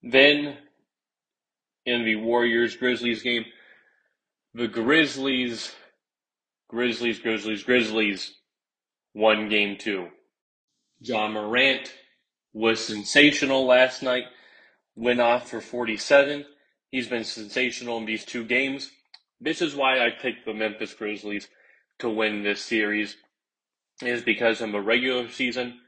[0.01, 0.57] Then
[1.85, 3.45] in the Warriors Grizzlies game,
[4.53, 5.73] the Grizzlies,
[6.69, 8.33] Grizzlies, Grizzlies, Grizzlies
[9.13, 10.07] won game two.
[10.99, 11.93] Ja Morant
[12.53, 14.25] was sensational last night,
[14.95, 16.45] went off for 47.
[16.91, 18.91] He's been sensational in these two games.
[19.41, 21.47] This is why I picked the Memphis Grizzlies
[21.99, 23.15] to win this series,
[24.01, 25.79] is because in the regular season,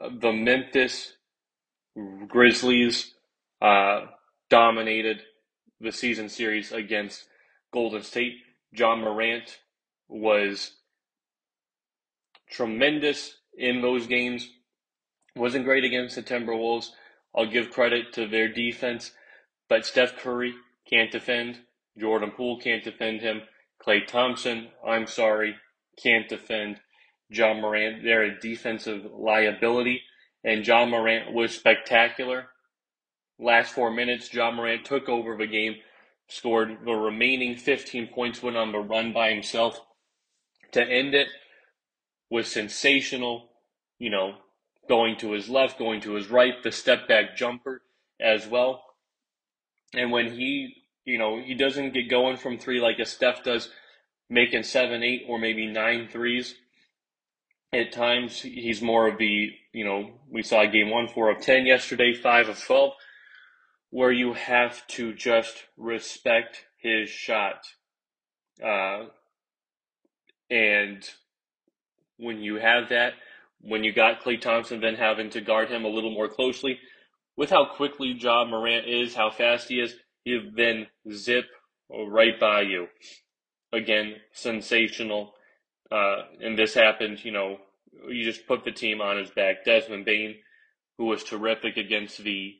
[0.00, 1.12] the Memphis
[2.28, 3.14] Grizzlies
[3.60, 4.06] uh,
[4.50, 5.22] dominated
[5.80, 7.26] the season series against
[7.72, 8.34] Golden State.
[8.72, 9.58] Ja Morant
[10.08, 10.72] was
[12.50, 14.48] tremendous in those games.
[15.34, 16.90] Wasn't great against the Timberwolves.
[17.36, 19.12] I'll give credit to their defense,
[19.68, 20.54] but Steph Curry
[20.88, 21.60] can't defend.
[21.98, 23.42] Jordan Poole can't defend him.
[23.84, 25.56] Klay Thompson, I'm sorry,
[26.02, 26.80] can't defend.
[27.28, 30.02] Ja Morant, they're a defensive liability,
[30.44, 32.46] and Ja Morant was spectacular.
[33.38, 35.76] Last four minutes, Ja Morant took over the game,
[36.28, 39.80] scored the remaining 15 points, went on the run by himself.
[40.72, 41.28] To end it
[42.30, 43.50] was sensational.
[43.98, 44.34] You know,
[44.88, 47.82] going to his left, going to his right, the step back jumper
[48.20, 48.82] as well.
[49.94, 53.70] And when he, you know, he doesn't get going from three like a Steph does,
[54.28, 56.54] making seven, eight, or maybe nine threes.
[57.72, 61.66] At times, he's more of the, you know, we saw game one, four of 10
[61.66, 62.92] yesterday, five of 12,
[63.90, 67.66] where you have to just respect his shot.
[68.64, 69.06] Uh,
[70.48, 71.08] and
[72.16, 73.14] when you have that,
[73.60, 76.78] when you got Klay Thompson then having to guard him a little more closely,
[77.36, 81.44] with how quickly Ja Morant is, how fast he is, he'd then zip
[81.90, 82.88] right by you.
[83.72, 85.34] Again, sensational.
[85.90, 87.58] Uh, and this happened, you know,
[88.08, 89.64] you just put the team on his back.
[89.64, 90.36] Desmond Bane,
[90.98, 92.54] who was terrific against the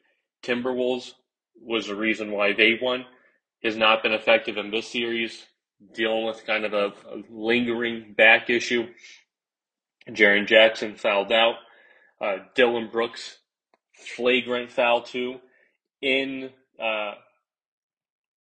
[0.44, 1.12] Timberwolves,
[1.60, 3.04] was the reason why they won.
[3.62, 5.44] Has not been effective in this series,
[5.94, 8.86] dealing with kind of a, a lingering back issue.
[10.10, 11.56] Jaren Jackson fouled out.
[12.20, 13.38] Uh, Dillon Brooks,
[14.16, 15.40] flagrant foul too,
[16.00, 16.50] in
[16.80, 17.14] uh,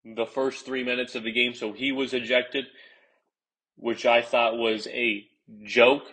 [0.05, 1.55] the first three minutes of the game.
[1.55, 2.67] So he was ejected,
[3.77, 5.27] which I thought was a
[5.65, 6.05] joke.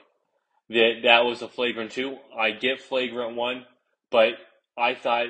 [0.70, 2.18] That that was a flagrant two.
[2.38, 3.66] I get flagrant one,
[4.10, 4.34] but
[4.78, 5.28] I thought,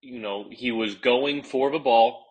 [0.00, 2.24] you know, he was going for the ball.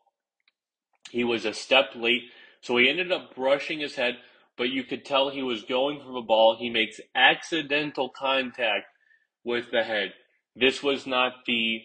[1.12, 2.24] He was a step late.
[2.62, 4.16] So he ended up brushing his head,
[4.58, 6.58] but you could tell he was going for the ball.
[6.58, 8.86] He makes accidental contact
[9.44, 10.14] with the head.
[10.56, 11.82] This was not the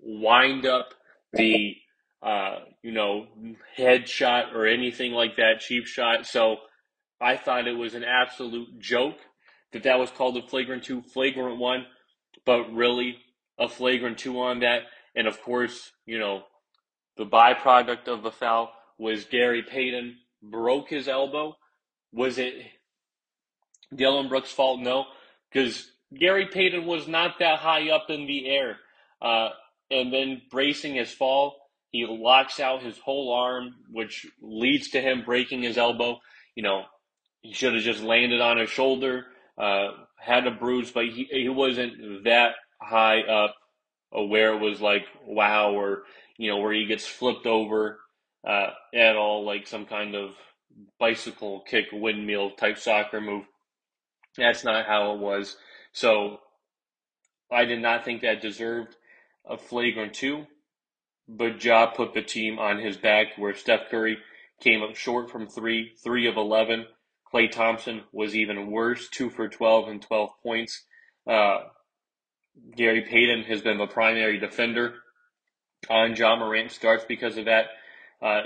[0.00, 0.94] wind up,
[1.32, 1.76] the
[2.22, 3.26] uh, you know,
[3.76, 6.26] headshot or anything like that, cheap shot.
[6.26, 6.56] So
[7.20, 9.18] I thought it was an absolute joke
[9.72, 11.86] that that was called a flagrant two, flagrant one,
[12.44, 13.16] but really
[13.58, 14.82] a flagrant two on that.
[15.14, 16.42] And of course, you know,
[17.16, 21.56] the byproduct of the foul was Gary Payton broke his elbow.
[22.12, 22.54] Was it
[23.94, 24.80] Dillon Brooks' fault?
[24.80, 25.04] No,
[25.50, 28.76] because Gary Payton was not that high up in the air.
[29.20, 29.50] Uh,
[29.90, 31.56] and then bracing his fall,
[31.90, 36.20] he locks out his whole arm, which leads to him breaking his elbow.
[36.54, 36.84] You know,
[37.40, 39.88] he should have just landed on his shoulder, uh,
[40.18, 43.54] had a bruise, but he, he wasn't that high up
[44.10, 46.02] where it was like, wow, or,
[46.36, 47.98] you know, where he gets flipped over
[48.46, 50.30] uh, at all, like some kind of
[50.98, 53.44] bicycle kick, windmill type soccer move.
[54.36, 55.56] That's not how it was.
[55.92, 56.38] So
[57.50, 58.96] I did not think that deserved
[59.48, 60.46] a flagrant two,
[61.28, 64.18] but Ja put the team on his back where Steph Curry
[64.60, 66.86] came up short from three, three of 11.
[67.32, 70.84] Klay Thompson was even worse, two for 12 and 12 points.
[71.26, 71.58] Uh,
[72.76, 74.94] Gary Payton has been the primary defender
[75.88, 77.66] on Ja Morant starts because of that.
[78.20, 78.42] Uh,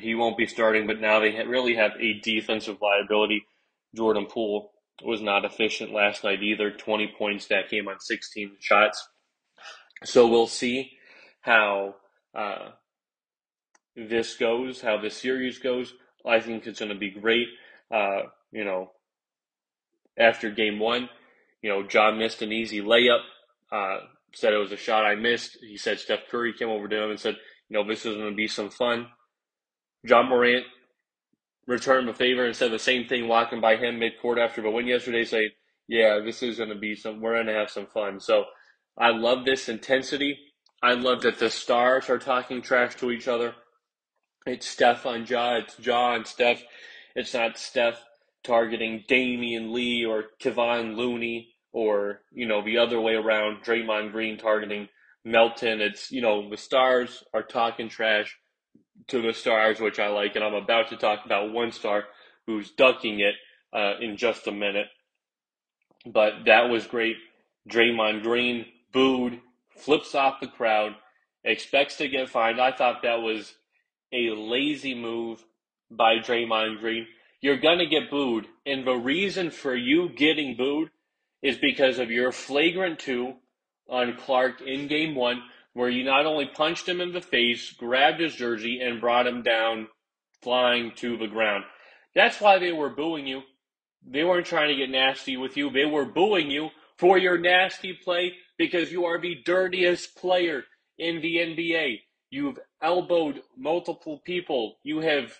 [0.00, 3.46] he won't be starting, but now they really have a defensive liability.
[3.94, 4.72] Jordan Poole
[5.04, 6.70] was not efficient last night either.
[6.70, 9.08] 20 points that came on 16 shots.
[10.04, 10.92] So we'll see
[11.40, 11.96] how
[12.34, 12.70] uh,
[13.96, 15.94] this goes, how this series goes.
[16.26, 17.48] I think it's going to be great.
[17.90, 18.90] Uh, you know,
[20.18, 21.08] after game one,
[21.62, 23.20] you know, Ja missed an easy layup.
[23.70, 23.98] Uh,
[24.34, 25.58] said it was a shot I missed.
[25.60, 27.36] He said Steph Curry came over to him and said,
[27.68, 29.06] you know, this is going to be some fun.
[30.04, 30.66] Ja Morant
[31.66, 34.86] returned the favor and said the same thing walking by him mid-court after the win
[34.86, 35.48] yesterday, saying,
[35.88, 38.20] yeah, this is going to be some, we're going to have some fun.
[38.20, 38.44] So
[38.98, 40.38] I love this intensity.
[40.82, 43.54] I love that the stars are talking trash to each other.
[44.46, 46.62] It's Steph on Ja, it's Ja and Steph.
[47.16, 48.04] It's not Steph
[48.42, 54.36] targeting Damion Lee or Kevon Looney or, you know, the other way around, Draymond Green
[54.36, 54.88] targeting
[55.24, 55.80] Melton.
[55.80, 58.36] It's, you know, the stars are talking trash
[59.08, 60.36] to the stars, which I like.
[60.36, 62.04] And I'm about to talk about one star
[62.46, 63.34] who's ducking it
[63.72, 64.86] uh, in just a minute.
[66.06, 67.16] But that was great.
[67.68, 69.40] Draymond Green booed,
[69.76, 70.94] flips off the crowd,
[71.42, 72.60] expects to get fined.
[72.60, 73.54] I thought that was
[74.12, 75.44] a lazy move
[75.90, 77.06] by Draymond Green.
[77.40, 78.46] You're going to get booed.
[78.64, 80.90] And the reason for you getting booed
[81.42, 83.34] is because of your flagrant two
[83.88, 85.42] on Clarke in game one,
[85.74, 89.42] where you not only punched him in the face, grabbed his jersey, and brought him
[89.42, 89.88] down
[90.42, 91.64] flying to the ground.
[92.14, 93.42] That's why they were booing you.
[94.06, 95.70] They weren't trying to get nasty with you.
[95.70, 100.64] They were booing you for your nasty play because you are the dirtiest player
[100.98, 102.00] in the NBA.
[102.30, 104.76] You've elbowed multiple people.
[104.82, 105.32] You have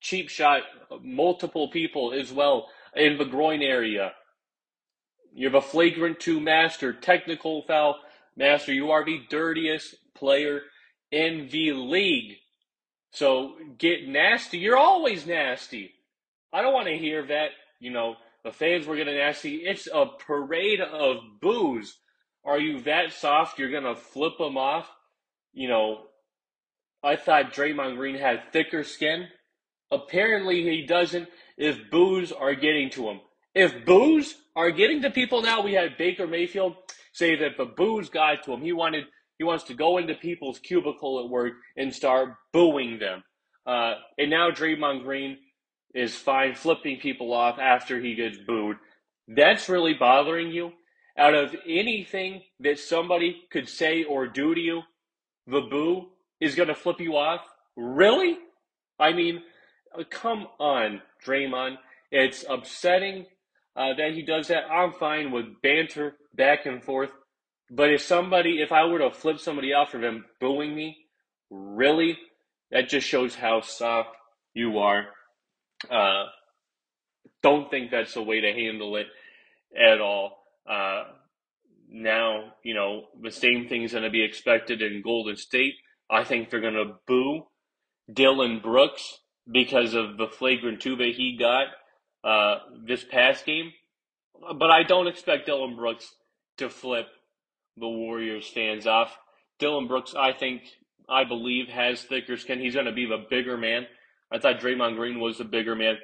[0.00, 0.62] cheap shot
[1.02, 4.12] multiple people as well in the groin area.
[5.32, 7.96] You have a flagrant two master, technical foul
[8.36, 8.72] master.
[8.72, 10.60] You are the dirtiest player
[11.10, 12.36] in the league.
[13.12, 14.58] So get nasty.
[14.58, 15.92] You're always nasty.
[16.52, 19.56] I don't want to hear that, you know, the fans were getting nasty.
[19.56, 21.96] It's a parade of boos.
[22.44, 24.88] Are you that soft you're going to flip them off?
[25.52, 26.02] You know,
[27.02, 29.28] I thought Draymond Green had thicker skin.
[29.90, 33.20] Apparently he doesn't if boos are getting to him.
[33.54, 36.76] If boos are getting to people now, we had Baker Mayfield
[37.16, 38.60] say that the boos got to him.
[38.60, 39.04] He wanted
[39.38, 43.22] he wants to go into people's cubicle at work and start booing them.
[43.66, 45.38] Uh, and now Draymond Green
[45.94, 48.76] is fine flipping people off after he gets booed.
[49.28, 50.72] That's really bothering you.
[51.18, 54.82] Out of anything that somebody could say or do to you,
[55.46, 56.08] the boo
[56.40, 57.40] is going to flip you off.
[57.76, 58.38] Really?
[58.98, 59.42] I mean,
[59.98, 61.76] uh, come on, Draymond.
[62.10, 63.26] It's upsetting
[63.76, 64.64] uh, that he does that.
[64.70, 67.10] I'm fine with banter back and forth.
[67.70, 70.96] But if somebody, if I were to flip somebody off for them booing me,
[71.50, 72.16] really,
[72.70, 74.10] that just shows how soft
[74.54, 75.06] you are.
[75.90, 76.24] Uh,
[77.42, 79.06] don't think that's the way to handle it
[79.76, 80.38] at all.
[80.68, 81.04] Uh,
[81.88, 85.74] now, you know, the same thing's going to be expected in Golden State.
[86.10, 87.46] I think they're going to boo
[88.12, 89.18] Dillon Brooks
[89.50, 91.66] because of the flagrant two that he got
[92.26, 92.56] uh,
[92.86, 93.72] this past game.
[94.58, 96.14] But I don't expect Dillon Brooks
[96.58, 97.06] to flip
[97.76, 99.16] the Warriors fans off.
[99.58, 100.62] Dillon Brooks, I think,
[101.08, 102.60] I believe, has thicker skin.
[102.60, 103.86] He's going to be the bigger man
[104.30, 105.98] I thought Draymond Green was the bigger man,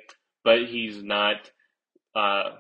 [0.44, 1.50] but he's not.
[2.14, 2.56] Uh,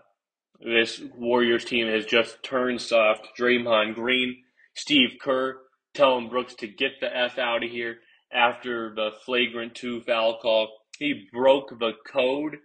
[0.60, 3.28] this Warriors team has just turned soft.
[3.38, 4.42] Draymond Green,
[4.74, 5.58] Steve Kerr,
[5.94, 7.96] telling Brooks to get the F out of here
[8.32, 10.68] after the flagrant two foul call.
[10.98, 12.58] He broke the code.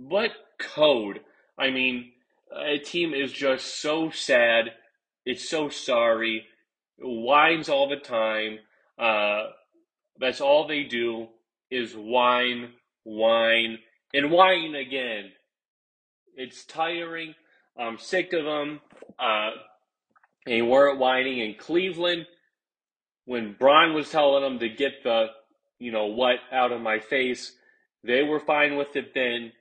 [0.00, 1.20] What code?
[1.58, 2.12] I mean,
[2.54, 4.72] a team is just so sad.
[5.24, 6.46] It's so sorry.
[6.98, 8.58] Whines all the time.
[8.98, 9.48] Uh,
[10.18, 11.28] that's all they do
[11.70, 12.70] is whine,
[13.04, 13.78] whine,
[14.14, 15.32] and whine again.
[16.36, 17.34] It's tiring.
[17.78, 18.80] I'm sick of them.
[19.18, 19.50] Uh,
[20.46, 22.26] they weren't whining in Cleveland
[23.24, 25.26] when Bron was telling them to get the,
[25.78, 27.52] you know, what out of my face.
[28.04, 29.52] They were fine with it then.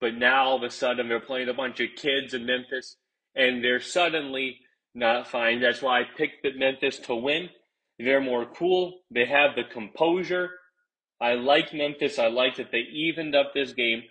[0.00, 2.96] But now all of a sudden they're playing a bunch of kids in Memphis
[3.34, 4.58] and they're suddenly
[4.94, 5.60] not fine.
[5.60, 7.50] That's why I picked Memphis to win.
[7.98, 9.00] They're more cool.
[9.10, 10.50] They have the composure.
[11.20, 12.18] I like Memphis.
[12.18, 14.02] I like that they evened up this game.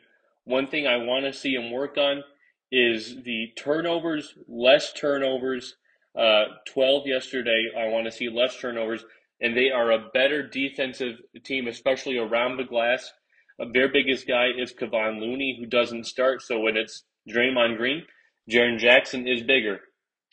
[0.44, 2.24] One thing I want to see them work on
[2.72, 5.76] is the turnovers, less turnovers.
[6.18, 7.68] Uh, 12 yesterday.
[7.78, 9.04] I want to see less turnovers.
[9.42, 13.12] And they are a better defensive team, especially around the glass.
[13.60, 16.42] Uh, their biggest guy is Kevon Looney, who doesn't start.
[16.42, 18.04] So when it's Draymond Green,
[18.50, 19.80] Jaren Jackson is bigger.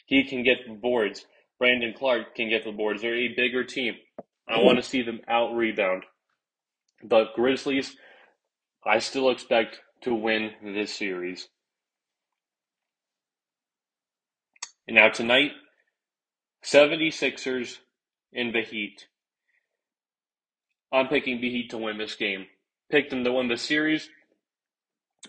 [0.06, 1.26] He can get the boards.
[1.58, 3.02] Brandon Clarke can get the boards.
[3.02, 3.94] They're a bigger team.
[4.48, 6.04] I want to see them out rebound.
[7.02, 7.96] The Grizzlies,
[8.84, 11.48] I still expect to win this series.
[14.86, 15.52] And now tonight,
[16.64, 17.78] 76ers
[18.32, 19.06] in the Heat.
[20.92, 22.46] I'm picking the Heat to win this game.
[22.92, 24.10] Picked them to win the series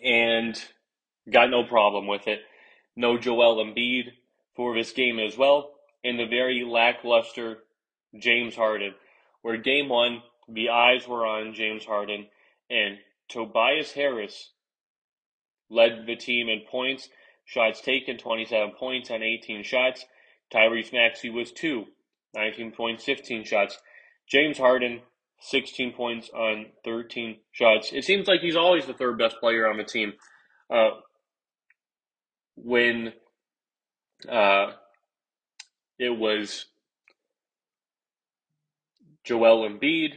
[0.04, 0.62] and
[1.32, 2.42] got no problem with it.
[2.98, 4.12] No Joel Embiid
[4.54, 5.72] for this game as well.
[6.04, 7.60] And the very lackluster
[8.20, 8.94] James Harden,
[9.44, 12.28] where game one, the eyes were on James Harden,
[12.70, 12.98] and
[13.30, 14.50] Tobias Harris
[15.70, 17.08] led the team in points,
[17.46, 20.06] shots taken, 27 points on 18 shots.
[20.54, 21.86] Tyrese Maxey was two,
[22.36, 23.80] 19 points, 15 shots.
[24.28, 25.00] James Harden,
[25.44, 27.92] 16 points on 13 shots.
[27.92, 30.14] It seems like he's always the third best player on the team.
[30.70, 30.92] Uh,
[32.56, 33.12] when
[34.30, 34.72] uh,
[36.00, 36.66] it was
[39.26, 40.14] Joel Embiid,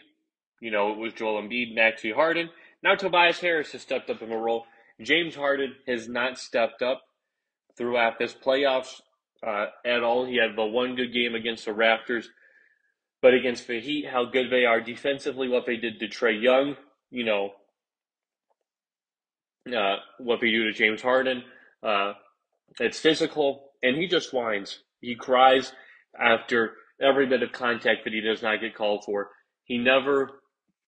[0.60, 2.48] you know, it was Joel Embiid, Maxey Harden.
[2.82, 4.64] Now Tobias Harris has stepped up in the role.
[5.02, 7.02] James Harden has not stepped up
[7.76, 9.00] throughout this playoffs
[9.44, 10.24] uh, at all.
[10.24, 12.26] He had the one good game against the Raptors,
[13.22, 16.76] but against the Heat, how good they are defensively, what they did to Trae Young,
[17.10, 17.50] you know,
[19.74, 21.42] uh, what they do to James Harden.
[21.82, 22.12] Uh,
[22.78, 24.80] it's physical, and he just whines.
[25.00, 25.72] He cries
[26.18, 29.30] after every bit of contact that he does not get called for.
[29.64, 30.40] He never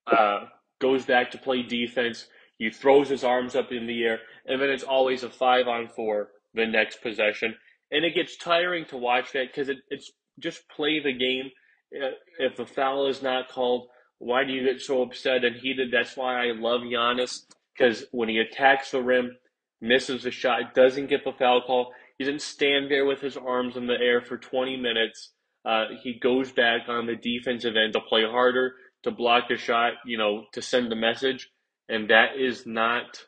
[0.06, 0.46] uh,
[0.80, 2.26] goes back to play defense.
[2.58, 5.88] He throws his arms up in the air, and then it's always a five on
[5.88, 7.54] four the next possession
[7.90, 11.50] and it gets tiring to watch that because it, it's just play the game.
[11.90, 15.90] If a foul is not called, why do you get so upset and heated?
[15.92, 17.42] That's why I love Giannis
[17.78, 19.36] because when he attacks the rim,
[19.80, 23.76] misses the shot, doesn't get the foul call, he doesn't stand there with his arms
[23.76, 25.32] in the air for 20 minutes.
[25.64, 28.74] Uh, he goes back on the defensive end to play harder,
[29.04, 31.50] to block a shot, you know, to send a message.
[31.88, 33.22] And that is not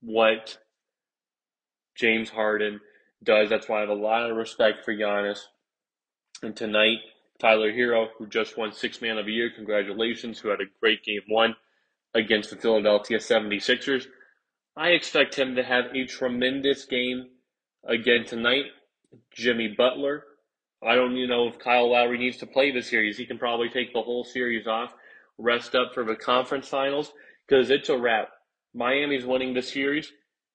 [0.00, 0.58] what
[1.96, 2.80] James Harden
[3.22, 3.48] does.
[3.48, 5.38] That's why I have a lot of respect for Giannis.
[6.42, 6.98] And tonight,
[7.38, 11.04] Tyler Herro, who just won Six Man of the Year, congratulations, who had a great
[11.04, 11.56] game one
[12.14, 14.06] against the Philadelphia 76ers.
[14.76, 17.28] I expect him to have a tremendous game
[17.84, 18.66] again tonight.
[19.32, 20.24] Jimmy Butler.
[20.82, 23.16] I don't know if Kyle Lowry needs to play this series.
[23.16, 24.92] He can probably take the whole series off,
[25.38, 27.12] rest up for the conference finals,
[27.46, 28.28] because it's a wrap.
[28.74, 30.12] Miami's winning the series.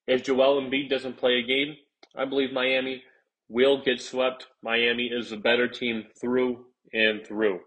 [0.07, 1.77] If Joel Embiid doesn't play a game,
[2.15, 3.03] I believe Miami
[3.47, 4.47] will get swept.
[4.61, 7.59] Miami is a better team through and through.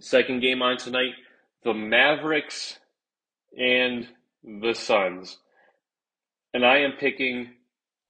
[0.00, 1.14] Second game on tonight,
[1.62, 2.78] the Mavericks
[3.58, 4.06] and
[4.42, 5.38] the Suns.
[6.52, 7.50] And I am picking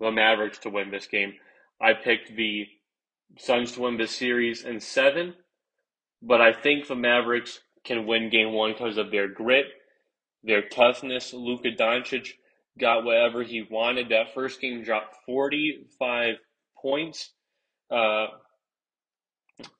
[0.00, 1.34] the Mavericks to win this game.
[1.80, 2.66] I picked the
[3.38, 5.34] Suns to win this series in seven,
[6.20, 9.66] but I think the Mavericks can win game one because of their grit
[10.44, 11.32] their toughness.
[11.32, 12.34] Luka Doncic
[12.78, 14.10] got whatever he wanted.
[14.10, 16.36] That first game dropped 45
[16.84, 17.30] points.
[17.90, 18.26] Uh,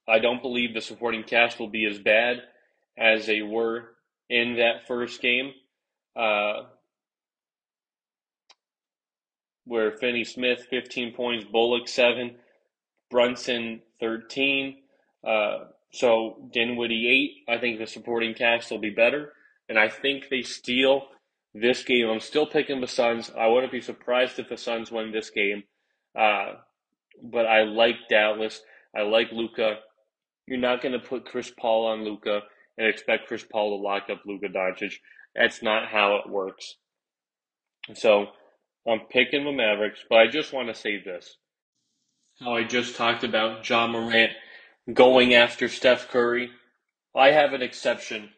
[0.08, 2.38] I don't believe the supporting cast will be as bad
[2.96, 3.90] as they were
[4.30, 5.52] in that first game,
[6.16, 6.62] uh,
[9.66, 12.36] where Finney Smith 15 points, Bullock 7,
[13.10, 14.76] Brunson 13,
[15.26, 15.58] uh,
[15.92, 17.52] So Dinwiddie eight.
[17.54, 19.32] I think the supporting cast will be better,
[19.68, 21.08] and I think they steal
[21.54, 22.08] this game.
[22.08, 23.30] I'm still picking the Suns.
[23.38, 25.64] I wouldn't be surprised if the Suns win this game.
[26.18, 26.54] Uh,
[27.22, 28.60] but I like Dallas.
[28.96, 29.76] I like Luka.
[30.46, 32.40] You're not going to put Chris Paul on Luka
[32.76, 34.94] and expect Chris Paul to lock up Luka Doncic.
[35.34, 36.76] That's not how it works.
[37.94, 38.28] So
[38.86, 41.36] I'm picking the Mavericks, but I just want to say this.
[42.40, 44.32] How I just talked about Ja Morant
[44.92, 46.50] going after Steph Curry.
[47.14, 48.30] I have an exception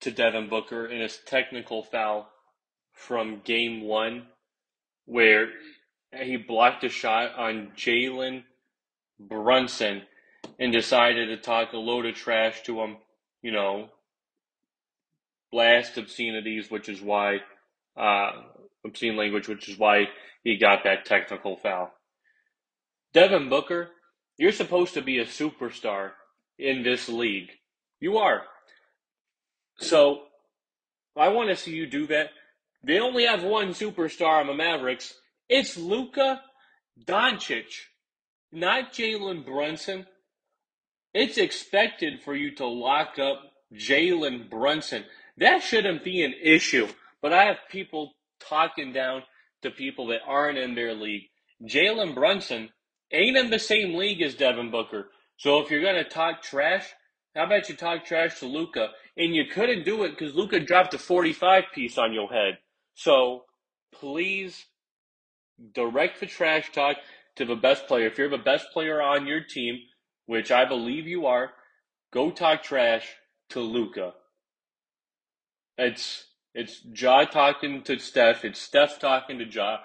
[0.00, 2.28] to Devin Booker in his technical foul
[2.92, 4.26] from game one
[5.06, 5.48] where
[6.12, 8.44] he blocked a shot on Jalen
[9.20, 10.02] Brunson
[10.58, 12.96] and decided to talk a load of trash to him,
[13.42, 13.88] you know,
[15.50, 17.38] blast obscenities, which is why,
[17.96, 18.30] uh,
[18.84, 20.08] obscene language, which is why
[20.44, 21.92] he got that technical foul.
[23.12, 23.90] Devin Booker,
[24.36, 26.12] you're supposed to be a superstar
[26.58, 27.50] in this league.
[28.00, 28.42] You are.
[29.78, 30.22] So
[31.16, 32.30] I want to see you do that.
[32.84, 35.14] They only have one superstar on the Mavericks.
[35.48, 36.42] It's Luka
[37.06, 37.86] Doncic,
[38.52, 40.06] not Jalen Brunson.
[41.14, 43.40] It's expected for you to lock up
[43.74, 45.04] Jalen Brunson.
[45.38, 46.86] That shouldn't be an issue.
[47.22, 49.22] But I have people talking down
[49.62, 51.24] to people that aren't in their league.
[51.66, 52.68] Jalen Brunson
[53.10, 55.08] ain't in the same league as Devin Booker.
[55.38, 56.86] So if you're going to talk trash,
[57.34, 58.88] how about you talk trash to Luka?
[59.16, 62.58] And you couldn't do it because Luka dropped a 45 piece on your head.
[62.94, 63.44] So
[63.92, 64.66] please
[65.74, 66.96] direct the trash talk
[67.36, 68.06] to the best player.
[68.06, 69.78] If you're the best player on your team,
[70.26, 71.52] which I believe you are,
[72.12, 73.08] go talk trash
[73.50, 74.14] to Luka.
[75.76, 78.44] It's it's Ja talking to Steph.
[78.44, 79.78] It's Steph talking to Ja.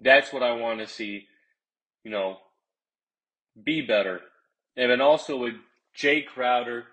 [0.00, 1.26] That's what I want to see.
[2.04, 2.38] You know,
[3.62, 4.20] be better.
[4.76, 5.54] And then also with
[5.96, 6.84] Jae Crowder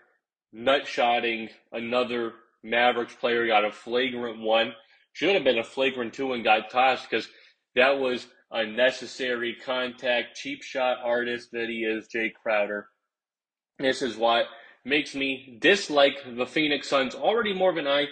[0.54, 4.74] nutshotting another Mavericks player, got a flagrant one.
[5.14, 7.28] Should have been a flagrant two and got tossed because
[7.76, 12.88] that was a necessary contact, cheap shot artist that he is, Jae Crowder.
[13.80, 14.46] This is what
[14.86, 18.06] makes me dislike the Phoenix Suns already more than I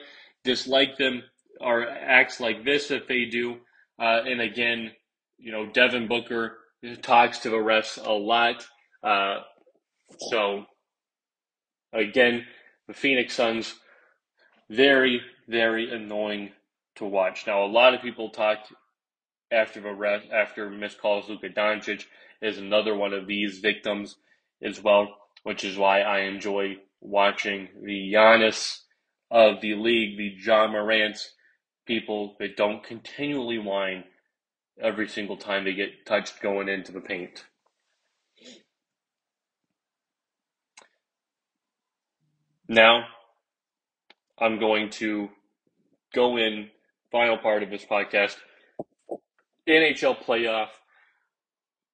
[0.43, 1.23] dislike them
[1.61, 3.57] or acts like this if they do.
[3.99, 4.91] Uh, and again,
[5.37, 6.57] you know, Devin Booker
[7.01, 8.65] talks to the refs a lot.
[9.03, 9.41] Uh,
[10.29, 10.65] so,
[11.93, 12.45] again,
[12.87, 13.75] the Phoenix Suns,
[14.69, 16.51] very, very annoying
[16.95, 17.45] to watch.
[17.47, 18.73] Now, a lot of people talked
[19.53, 21.29] after the ref, after missed calls.
[21.29, 22.05] Luka Doncic
[22.41, 24.17] is another one of these victims
[24.61, 28.79] as well, which is why I enjoy watching the Giannis
[29.29, 31.17] of the league, the Ja Morant
[31.85, 34.05] people that don't continually whine
[34.81, 37.45] every single time they get touched going into the paint.
[42.67, 43.03] Now,
[44.39, 45.29] I'm going to
[46.13, 46.69] go in
[47.11, 48.37] final part of this podcast
[49.67, 50.69] NHL playoff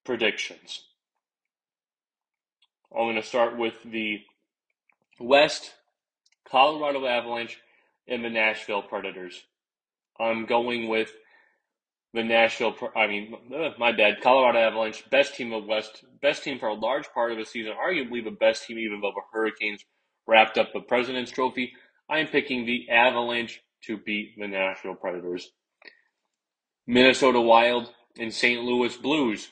[0.06, 0.84] predictions.
[2.92, 4.22] I'm going to start with the
[5.20, 5.74] West,
[6.50, 7.58] Colorado Avalanche,
[8.08, 9.44] and the Nashville Predators.
[10.20, 11.12] I'm going with
[12.14, 16.58] the Nashville, I mean, uh, my bad, Colorado Avalanche, best team of West, best team
[16.58, 19.86] for a large part of the season, arguably the best team even though the Hurricanes
[20.28, 21.72] wrapped up the President's Trophy.
[22.10, 25.52] I am picking the Avalanche to beat the Nashville Predators.
[26.92, 28.64] Minnesota Wild and St.
[28.64, 29.50] Louis Blues.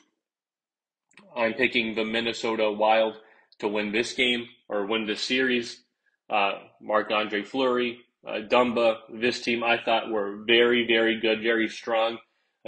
[1.36, 3.14] I'm picking the Minnesota Wild
[3.60, 5.84] to win this game or win this series.
[6.28, 11.68] Uh, Marc Andre Fleury, uh, Dumba, this team I thought were very, very good, very
[11.68, 12.18] strong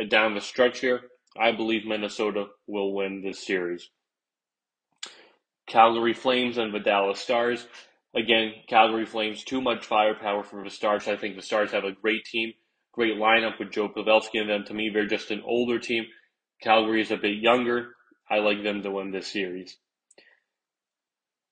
[0.01, 1.01] uh, down the stretch here.
[1.37, 3.91] I believe Minnesota will win this series.
[5.67, 7.67] Calgary Flames and the Dallas Stars.
[8.15, 11.09] Again, Calgary Flames, too much firepower for the Stars.
[11.09, 12.53] I think the Stars have a great team,
[12.93, 14.65] great lineup with Joe Pavelski and them.
[14.65, 16.07] To me, they're just an older team.
[16.63, 17.95] Calgary is a bit younger.
[18.31, 19.77] I like them to win this series.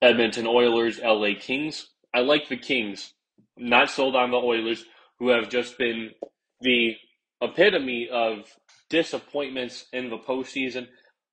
[0.00, 1.88] Edmonton Oilers, LA Kings.
[2.14, 3.14] I like the Kings.
[3.56, 4.84] Not sold on the Oilers,
[5.18, 6.10] who have just been
[6.60, 6.94] the
[7.40, 8.56] epitome of
[8.88, 10.86] disappointments in the postseason.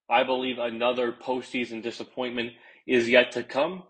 [0.09, 2.53] I believe another postseason disappointment
[2.87, 3.83] is yet to come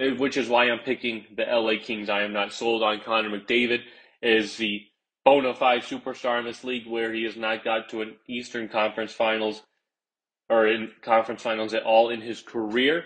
[0.00, 2.08] eh, which is why I'm picking the LA Kings.
[2.08, 3.80] I am not sold on Connor McDavid
[4.22, 4.82] as the
[5.24, 9.12] bona fide superstar in this league where he has not got to an Eastern Conference
[9.12, 9.62] Finals
[10.50, 13.04] or in conference finals at all in his career.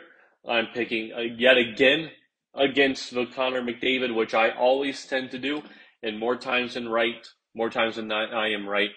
[0.48, 2.10] I'm picking uh, yet again
[2.54, 5.62] against the Connor McDavid, which I always tend to do,
[6.02, 8.90] and more times than right, more times than not, I am right.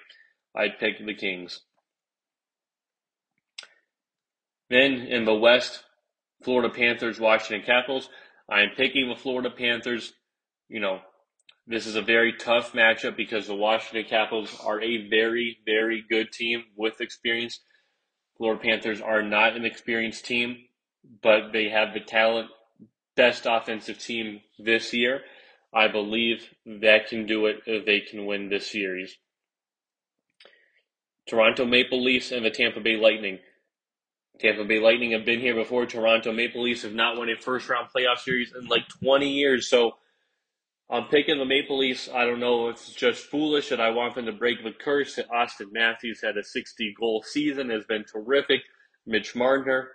[0.56, 1.60] I'd pick the Kings.
[4.70, 5.84] Then in the West,
[6.44, 8.10] Florida Panthers, Washington Capitals.
[8.50, 10.14] I am picking the Florida Panthers.
[10.70, 11.00] You know,
[11.68, 16.32] this is a very tough matchup because the Washington Capitals are a very, very good
[16.32, 17.60] team with experience.
[18.38, 20.58] Florida Panthers are not an experienced team,
[21.22, 22.50] but they have the talent,
[23.18, 25.22] best offensive team this year.
[25.74, 29.18] I believe that can do it they can win this series.
[31.28, 33.40] Toronto Maple Leafs and the Tampa Bay Lightning.
[34.40, 35.86] Tampa Bay Lightning have been here before.
[35.86, 39.70] Toronto Maple Leafs have not won a first round playoff series in like 20 years.
[39.70, 39.98] So
[40.90, 42.08] I'm picking the Maple Leafs.
[42.14, 45.16] I don't know if it's just foolish that I want them to break the curse.
[45.16, 48.62] That Auston Matthews had a 60 goal season, has been terrific.
[49.06, 49.90] Mitch Marner,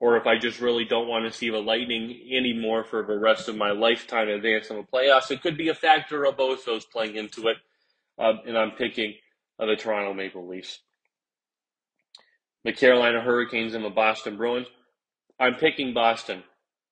[0.00, 3.48] or if I just really don't want to see the Lightning anymore for the rest
[3.48, 5.30] of my lifetime advance in the playoffs.
[5.30, 7.56] It could be a factor of both those playing into it.
[8.18, 9.14] Um, and I'm picking
[9.58, 10.80] uh, the Toronto Maple Leafs.
[12.64, 14.66] The Carolina Hurricanes and the Boston Bruins.
[15.38, 16.42] I'm picking Boston.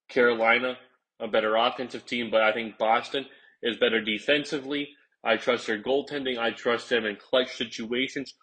[0.08, 0.78] Carolina,
[1.20, 3.26] a better offensive team, but I think Boston
[3.62, 4.88] is better defensively.
[5.24, 6.38] I trust their goaltending.
[6.38, 8.34] I trust them in clutch situations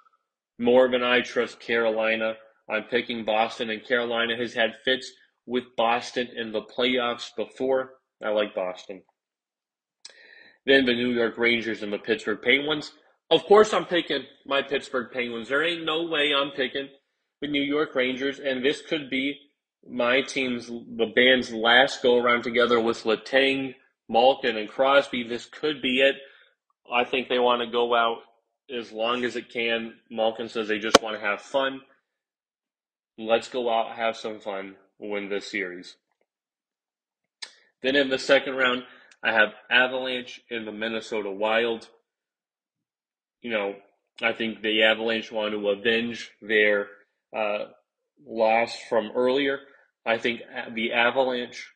[0.60, 2.34] more than I trust Carolina.
[2.70, 5.12] I'm picking Boston, and Carolina has had fits
[5.46, 7.92] with Boston in the playoffs before.
[8.24, 9.04] I like Boston.
[10.66, 12.94] Then the New York Rangers and the Pittsburgh Penguins.
[13.30, 15.50] Of course, I'm picking my Pittsburgh Penguins.
[15.50, 16.88] There ain't no way I'm picking
[17.42, 19.38] the New York Rangers, and this could be
[19.90, 23.76] my team's, the band's last go around together with Letang,
[24.10, 25.24] Malkin, and Crosby.
[25.24, 26.16] This could be it.
[26.92, 28.20] I think they want to go out
[28.74, 29.96] as long as it can.
[30.10, 31.82] Malkin says they just want to have fun.
[33.18, 35.96] Let's go out, have some fun, win this series.
[37.82, 38.84] Then in the second round,
[39.22, 41.88] I have Avalanche in the Minnesota Wild.
[43.42, 43.76] You know,
[44.22, 46.88] I think the Avalanche want to avenge their
[47.36, 47.66] uh,
[48.26, 49.60] loss from earlier.
[50.06, 50.42] I think
[50.74, 51.72] the Avalanche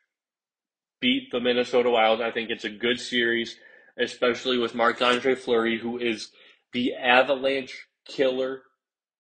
[1.00, 2.22] beat the Minnesota Wild.
[2.22, 3.58] I think it's a good series,
[3.98, 6.32] especially with Marc Andre Fleury, who is
[6.74, 8.64] the Avalanche killer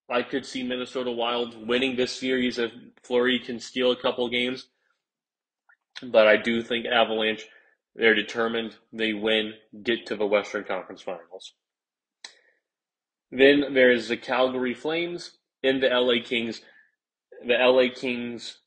[0.09, 2.71] I could see Minnesota Wild winning this series if
[3.03, 4.67] Fleury can steal a couple games.
[6.01, 7.45] But I do think Avalanche,
[7.95, 9.53] they're determined, they win,
[9.83, 11.53] get to the Western Conference Finals.
[13.31, 15.31] Then there's the Calgary Flames
[15.61, 16.61] and the LA Kings.
[17.45, 18.59] The LA Kings,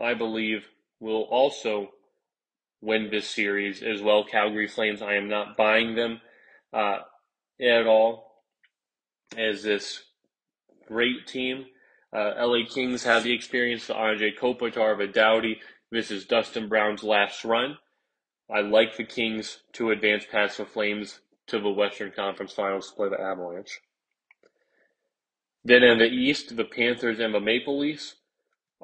[0.00, 0.66] I believe,
[1.00, 1.90] will also
[2.80, 4.24] win this series as well.
[4.24, 6.20] Calgary Flames, I am not buying them
[6.72, 6.98] uh,
[7.60, 8.32] at all
[9.36, 10.02] as this
[10.86, 11.66] great team.
[12.12, 13.86] Uh, LA Kings have the experience.
[13.86, 15.58] The Andre Kopitar, Vidauti.
[15.90, 17.78] This is Dustin Brown's last run.
[18.50, 22.96] I like the Kings to advance past the Flames to the Western Conference Finals to
[22.96, 23.80] play the Avalanche.
[25.64, 28.16] Then in the East, the Panthers and the Maple Leafs.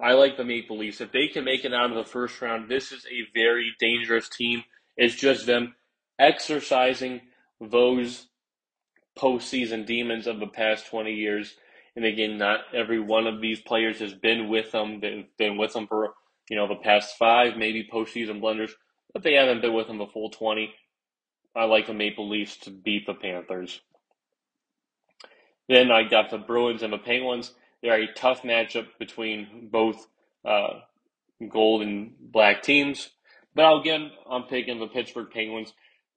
[0.02, 1.00] I like the Maple Leafs.
[1.00, 4.28] If they can make it out of the first round, this is a very dangerous
[4.28, 4.64] team.
[4.96, 5.74] It's just them
[6.18, 7.22] exercising
[7.60, 8.28] those
[9.18, 11.56] postseason demons of the past 20 years
[11.98, 15.00] and again, not every one of these players has been with them.
[15.00, 16.14] They've been with them for
[16.48, 18.72] you know the past five, maybe postseason blunders,
[19.12, 20.72] but they haven't been with them the full twenty.
[21.56, 23.80] I like the Maple Leafs to beat the Panthers.
[25.68, 27.52] Then I got the Bruins and the Penguins.
[27.82, 30.06] They're a tough matchup between both
[30.44, 30.80] uh,
[31.48, 33.10] gold and black teams.
[33.54, 35.72] But again, I'm picking the Pittsburgh Penguins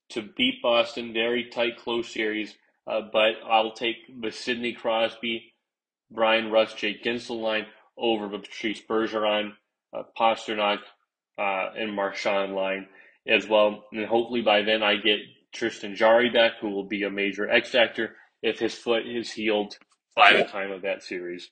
[0.09, 1.13] to beat Boston.
[1.13, 2.55] Very tight, close series.
[2.87, 5.53] Uh, but I'll take the Sidney Crosby
[6.09, 7.65] Bryan Rust, Jake Guentzel line
[7.97, 9.53] over the Patrice Bergeron,
[9.93, 10.79] uh, Pastrnak,
[11.37, 12.87] uh, and Marchand line
[13.27, 13.85] as well.
[13.93, 15.19] And hopefully by then I get
[15.53, 19.77] Tristan Jarry back, who will be a major X factor if his foot is healed
[20.15, 21.49] by the time of that series.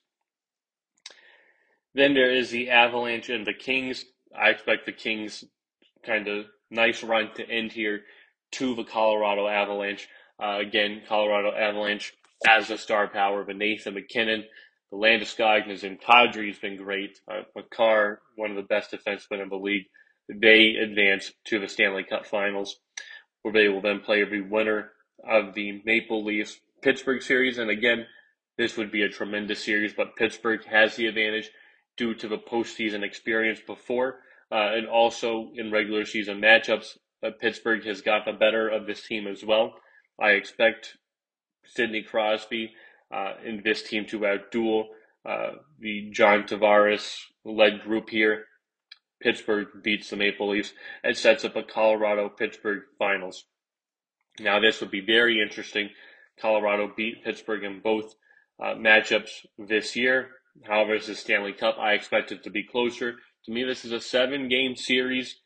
[1.94, 4.04] Then there is the Avalanche and the Kings.
[4.36, 5.44] I expect the Kings
[6.04, 8.02] kind of nice run to end here
[8.52, 10.08] to the Colorado Avalanche.
[10.42, 12.14] Uh, again, Colorado Avalanche
[12.48, 14.44] as the star power, but Nathan MacKinnon,
[14.90, 17.18] the Landeskog, and Kadri has been great.
[17.30, 19.86] Uh, Makar, one of the best defensemen in the league.
[20.28, 22.76] They advance to the Stanley Cup Finals,
[23.42, 24.92] where they will then play every winner
[25.28, 27.58] of the Maple Leafs Pittsburgh series.
[27.58, 28.06] And again,
[28.60, 31.50] this would be a tremendous series, but Pittsburgh has the advantage
[31.96, 34.18] due to the postseason experience before,
[34.52, 36.98] uh, and also in regular season matchups.
[37.24, 39.76] Uh, Pittsburgh has got the better of this team as well.
[40.20, 40.98] I expect
[41.64, 42.72] Sidney Crosby
[43.10, 44.88] uh, in this team to outduel
[45.26, 48.44] uh, the John Tavares led group here.
[49.22, 53.46] Pittsburgh beats the Maple Leafs and sets up a Colorado Pittsburgh finals.
[54.38, 55.88] Now, this would be very interesting.
[56.38, 58.14] Colorado beat Pittsburgh in both
[58.60, 60.28] uh, matchups this year.
[60.64, 61.76] However, this is Stanley Cup.
[61.78, 63.16] I expect it to be closer.
[63.44, 65.36] To me, this is a seven game series.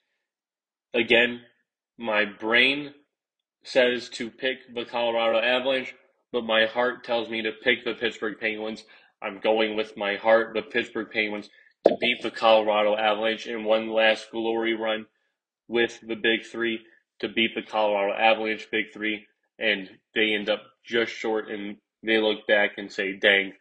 [0.92, 1.42] Again,
[1.98, 2.94] my brain
[3.62, 5.94] says to pick the Colorado Avalanche,
[6.32, 8.84] but my heart tells me to pick the Pittsburgh Penguins.
[9.22, 11.48] I'm going with my heart, the Pittsburgh Penguins,
[11.86, 15.06] to beat the Colorado Avalanche in one last glory run
[15.68, 16.80] with the Big Three
[17.20, 19.26] to beat the Colorado Avalanche Big Three,
[19.58, 23.52] and they end up just short, and they look back and say, dang,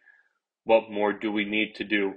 [0.66, 2.14] what more do we need to do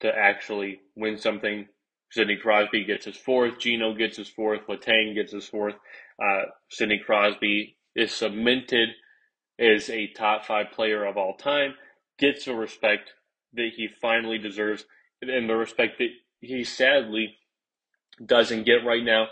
[0.00, 1.66] to actually win something?
[2.10, 5.74] Sidney Crosby gets his fourth, Gino gets his fourth, Letang gets his fourth.
[6.22, 8.90] Uh, Sidney Crosby is cemented
[9.58, 11.74] as a top five player of all time,
[12.18, 13.12] gets the respect
[13.54, 14.84] that he finally deserves,
[15.22, 16.08] and the respect that
[16.40, 17.36] he sadly
[18.24, 19.28] doesn't get right now.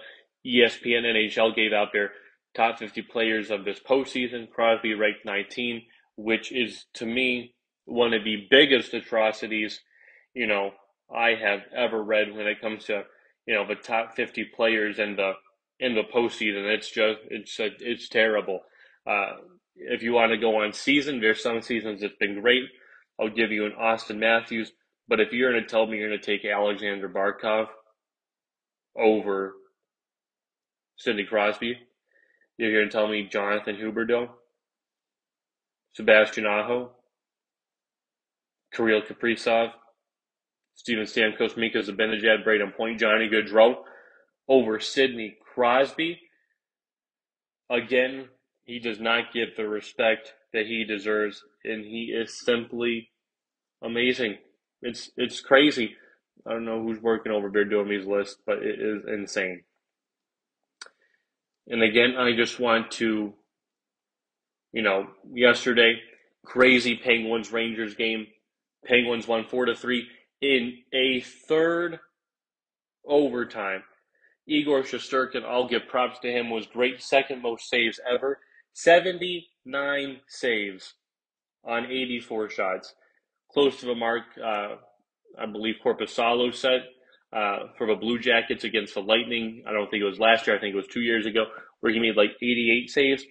[0.47, 2.12] ESPN NHL gave out their
[2.55, 4.51] top 50 players of this postseason.
[4.51, 5.82] Crosby ranked 19,
[6.22, 7.54] which is to me
[7.86, 9.80] one of the biggest atrocities,
[10.34, 10.72] you know,
[11.14, 13.04] I have ever read when it comes to,
[13.46, 15.32] you know, the top 50 players in the
[15.78, 16.72] in the postseason.
[16.72, 18.60] It's just it's it's terrible.
[19.06, 19.32] Uh,
[19.74, 22.64] if you want to go on season, there's some seasons it's been great.
[23.18, 24.72] I'll give you an Auston Matthews,
[25.08, 27.66] but if you're going to tell me you're going to take Alexander Barkov
[28.96, 29.54] over
[30.96, 31.78] Sidney Crosby,
[32.58, 34.28] you're going to tell me Jonathan Huberdeau,
[35.93, 36.93] Sebastian Aho,
[38.72, 39.70] Kirill Kaprizov,
[40.74, 43.76] Steven Stamkos, Mika Zibanejad, Brayden Point, Johnny Gaudreau
[44.49, 46.20] over Sidney Crosby.
[47.68, 48.28] Again,
[48.64, 53.11] he does not get the respect that he deserves, and he is simply
[53.82, 54.38] amazing.
[54.82, 55.97] It's it's crazy.
[56.47, 59.62] I don't know who's working over there doing these lists, but it is insane.
[61.68, 63.34] And again, I just want to,
[64.72, 66.00] you know, yesterday,
[66.44, 68.26] crazy Penguins Rangers game.
[68.86, 70.06] Penguins won four to three
[70.40, 72.00] in a third
[73.06, 73.82] overtime.
[74.46, 78.38] Igor Shesterkin, I'll give props to him, was great, second most saves ever.
[78.72, 80.94] 79 saves
[81.64, 82.94] on 84 shots.
[83.52, 84.76] Close to the mark, uh,
[85.38, 86.82] I believe Korpisalo set
[87.32, 89.62] uh, for the Blue Jackets against the Lightning.
[89.68, 91.44] I don't think it was last year, I think it was two years ago,
[91.80, 93.24] where he made like 88 saves.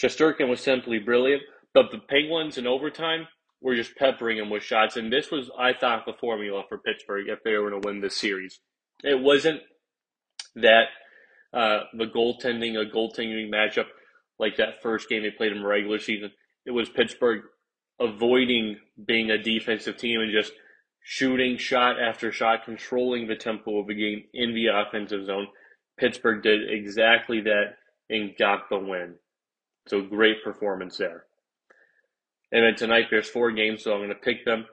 [0.00, 1.42] Shesterkin was simply brilliant,
[1.74, 3.26] but the Penguins in overtime
[3.60, 4.96] were just peppering him with shots.
[4.96, 8.00] And this was, I thought, the formula for Pittsburgh if they were going to win
[8.00, 8.60] this series.
[9.04, 9.60] It wasn't
[10.56, 10.84] that
[11.52, 13.86] uh, the goaltending, a goaltending matchup
[14.38, 16.30] like that first game they played in the regular season.
[16.64, 17.42] It was Pittsburgh
[18.00, 20.52] avoiding being a defensive team and just
[21.02, 25.48] shooting shot after shot, controlling the tempo of the game in the offensive zone.
[25.98, 27.74] Pittsburgh did exactly that
[28.08, 29.16] and got the win.
[29.86, 31.24] So great performance there.
[32.52, 34.66] And then tonight there's four games, so I'm going to pick them.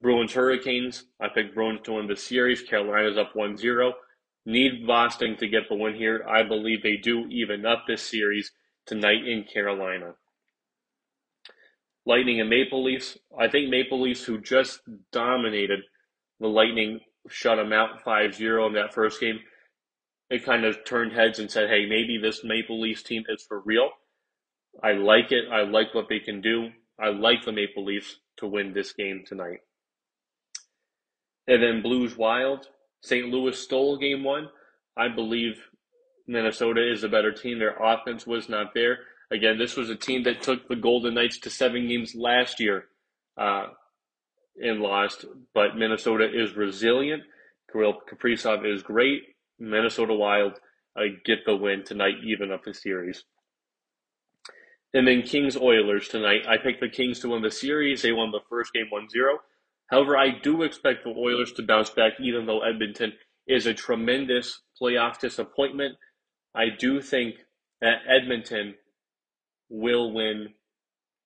[0.00, 1.04] Bruins Hurricanes.
[1.20, 2.62] I picked Bruins to win the series.
[2.62, 3.92] Carolina's up 1 0.
[4.46, 6.24] Need Boston to get the win here.
[6.28, 8.52] I believe they do even up this series
[8.86, 10.14] tonight in Carolina.
[12.06, 13.18] Lightning and Maple Leafs.
[13.38, 14.80] I think Maple Leafs, who just
[15.12, 15.80] dominated
[16.40, 19.40] the Lightning, shut them out 5 0 in that first game.
[20.30, 23.60] It kind of turned heads and said, hey, maybe this Maple Leafs team is for
[23.60, 23.90] real.
[24.82, 25.44] I like it.
[25.50, 26.70] I like what they can do.
[26.98, 29.60] I like the Maple Leafs to win this game tonight.
[31.46, 32.66] And then Blues Wild.
[33.02, 33.28] St.
[33.28, 34.48] Louis stole game one.
[34.96, 35.54] I believe
[36.26, 37.58] Minnesota is a better team.
[37.58, 38.98] Their offense was not there.
[39.30, 42.86] Again, this was a team that took the Golden Knights to seven games last year
[43.36, 43.66] uh,
[44.60, 45.24] and lost,
[45.54, 47.22] but Minnesota is resilient.
[47.70, 49.22] Kirill Kaprizov is great.
[49.58, 50.54] Minnesota Wild
[50.96, 53.24] uh, get the win tonight, even up the series.
[54.94, 56.42] And then Kings Oilers tonight.
[56.48, 58.02] I picked the Kings to win the series.
[58.02, 59.38] They won the first game 1 0.
[59.90, 63.12] However, I do expect the Oilers to bounce back, even though Edmonton
[63.46, 65.96] is a tremendous playoff disappointment.
[66.54, 67.36] I do think
[67.80, 68.74] that Edmonton
[69.68, 70.48] will win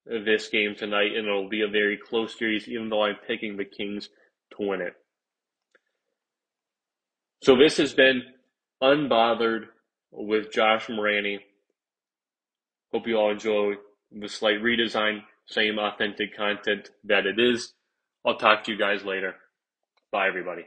[0.07, 3.65] this game tonight, and it'll be a very close series, even though I'm picking the
[3.65, 4.09] Kings
[4.57, 4.95] to win it.
[7.43, 8.23] So this has been
[8.83, 9.67] Unbothered
[10.11, 11.41] with Josh Morani.
[12.93, 13.74] Hope you all enjoy
[14.12, 17.74] the slight redesign, same authentic content that it is.
[18.26, 19.36] I'll talk to you guys later.
[20.12, 20.64] Bye, everybody.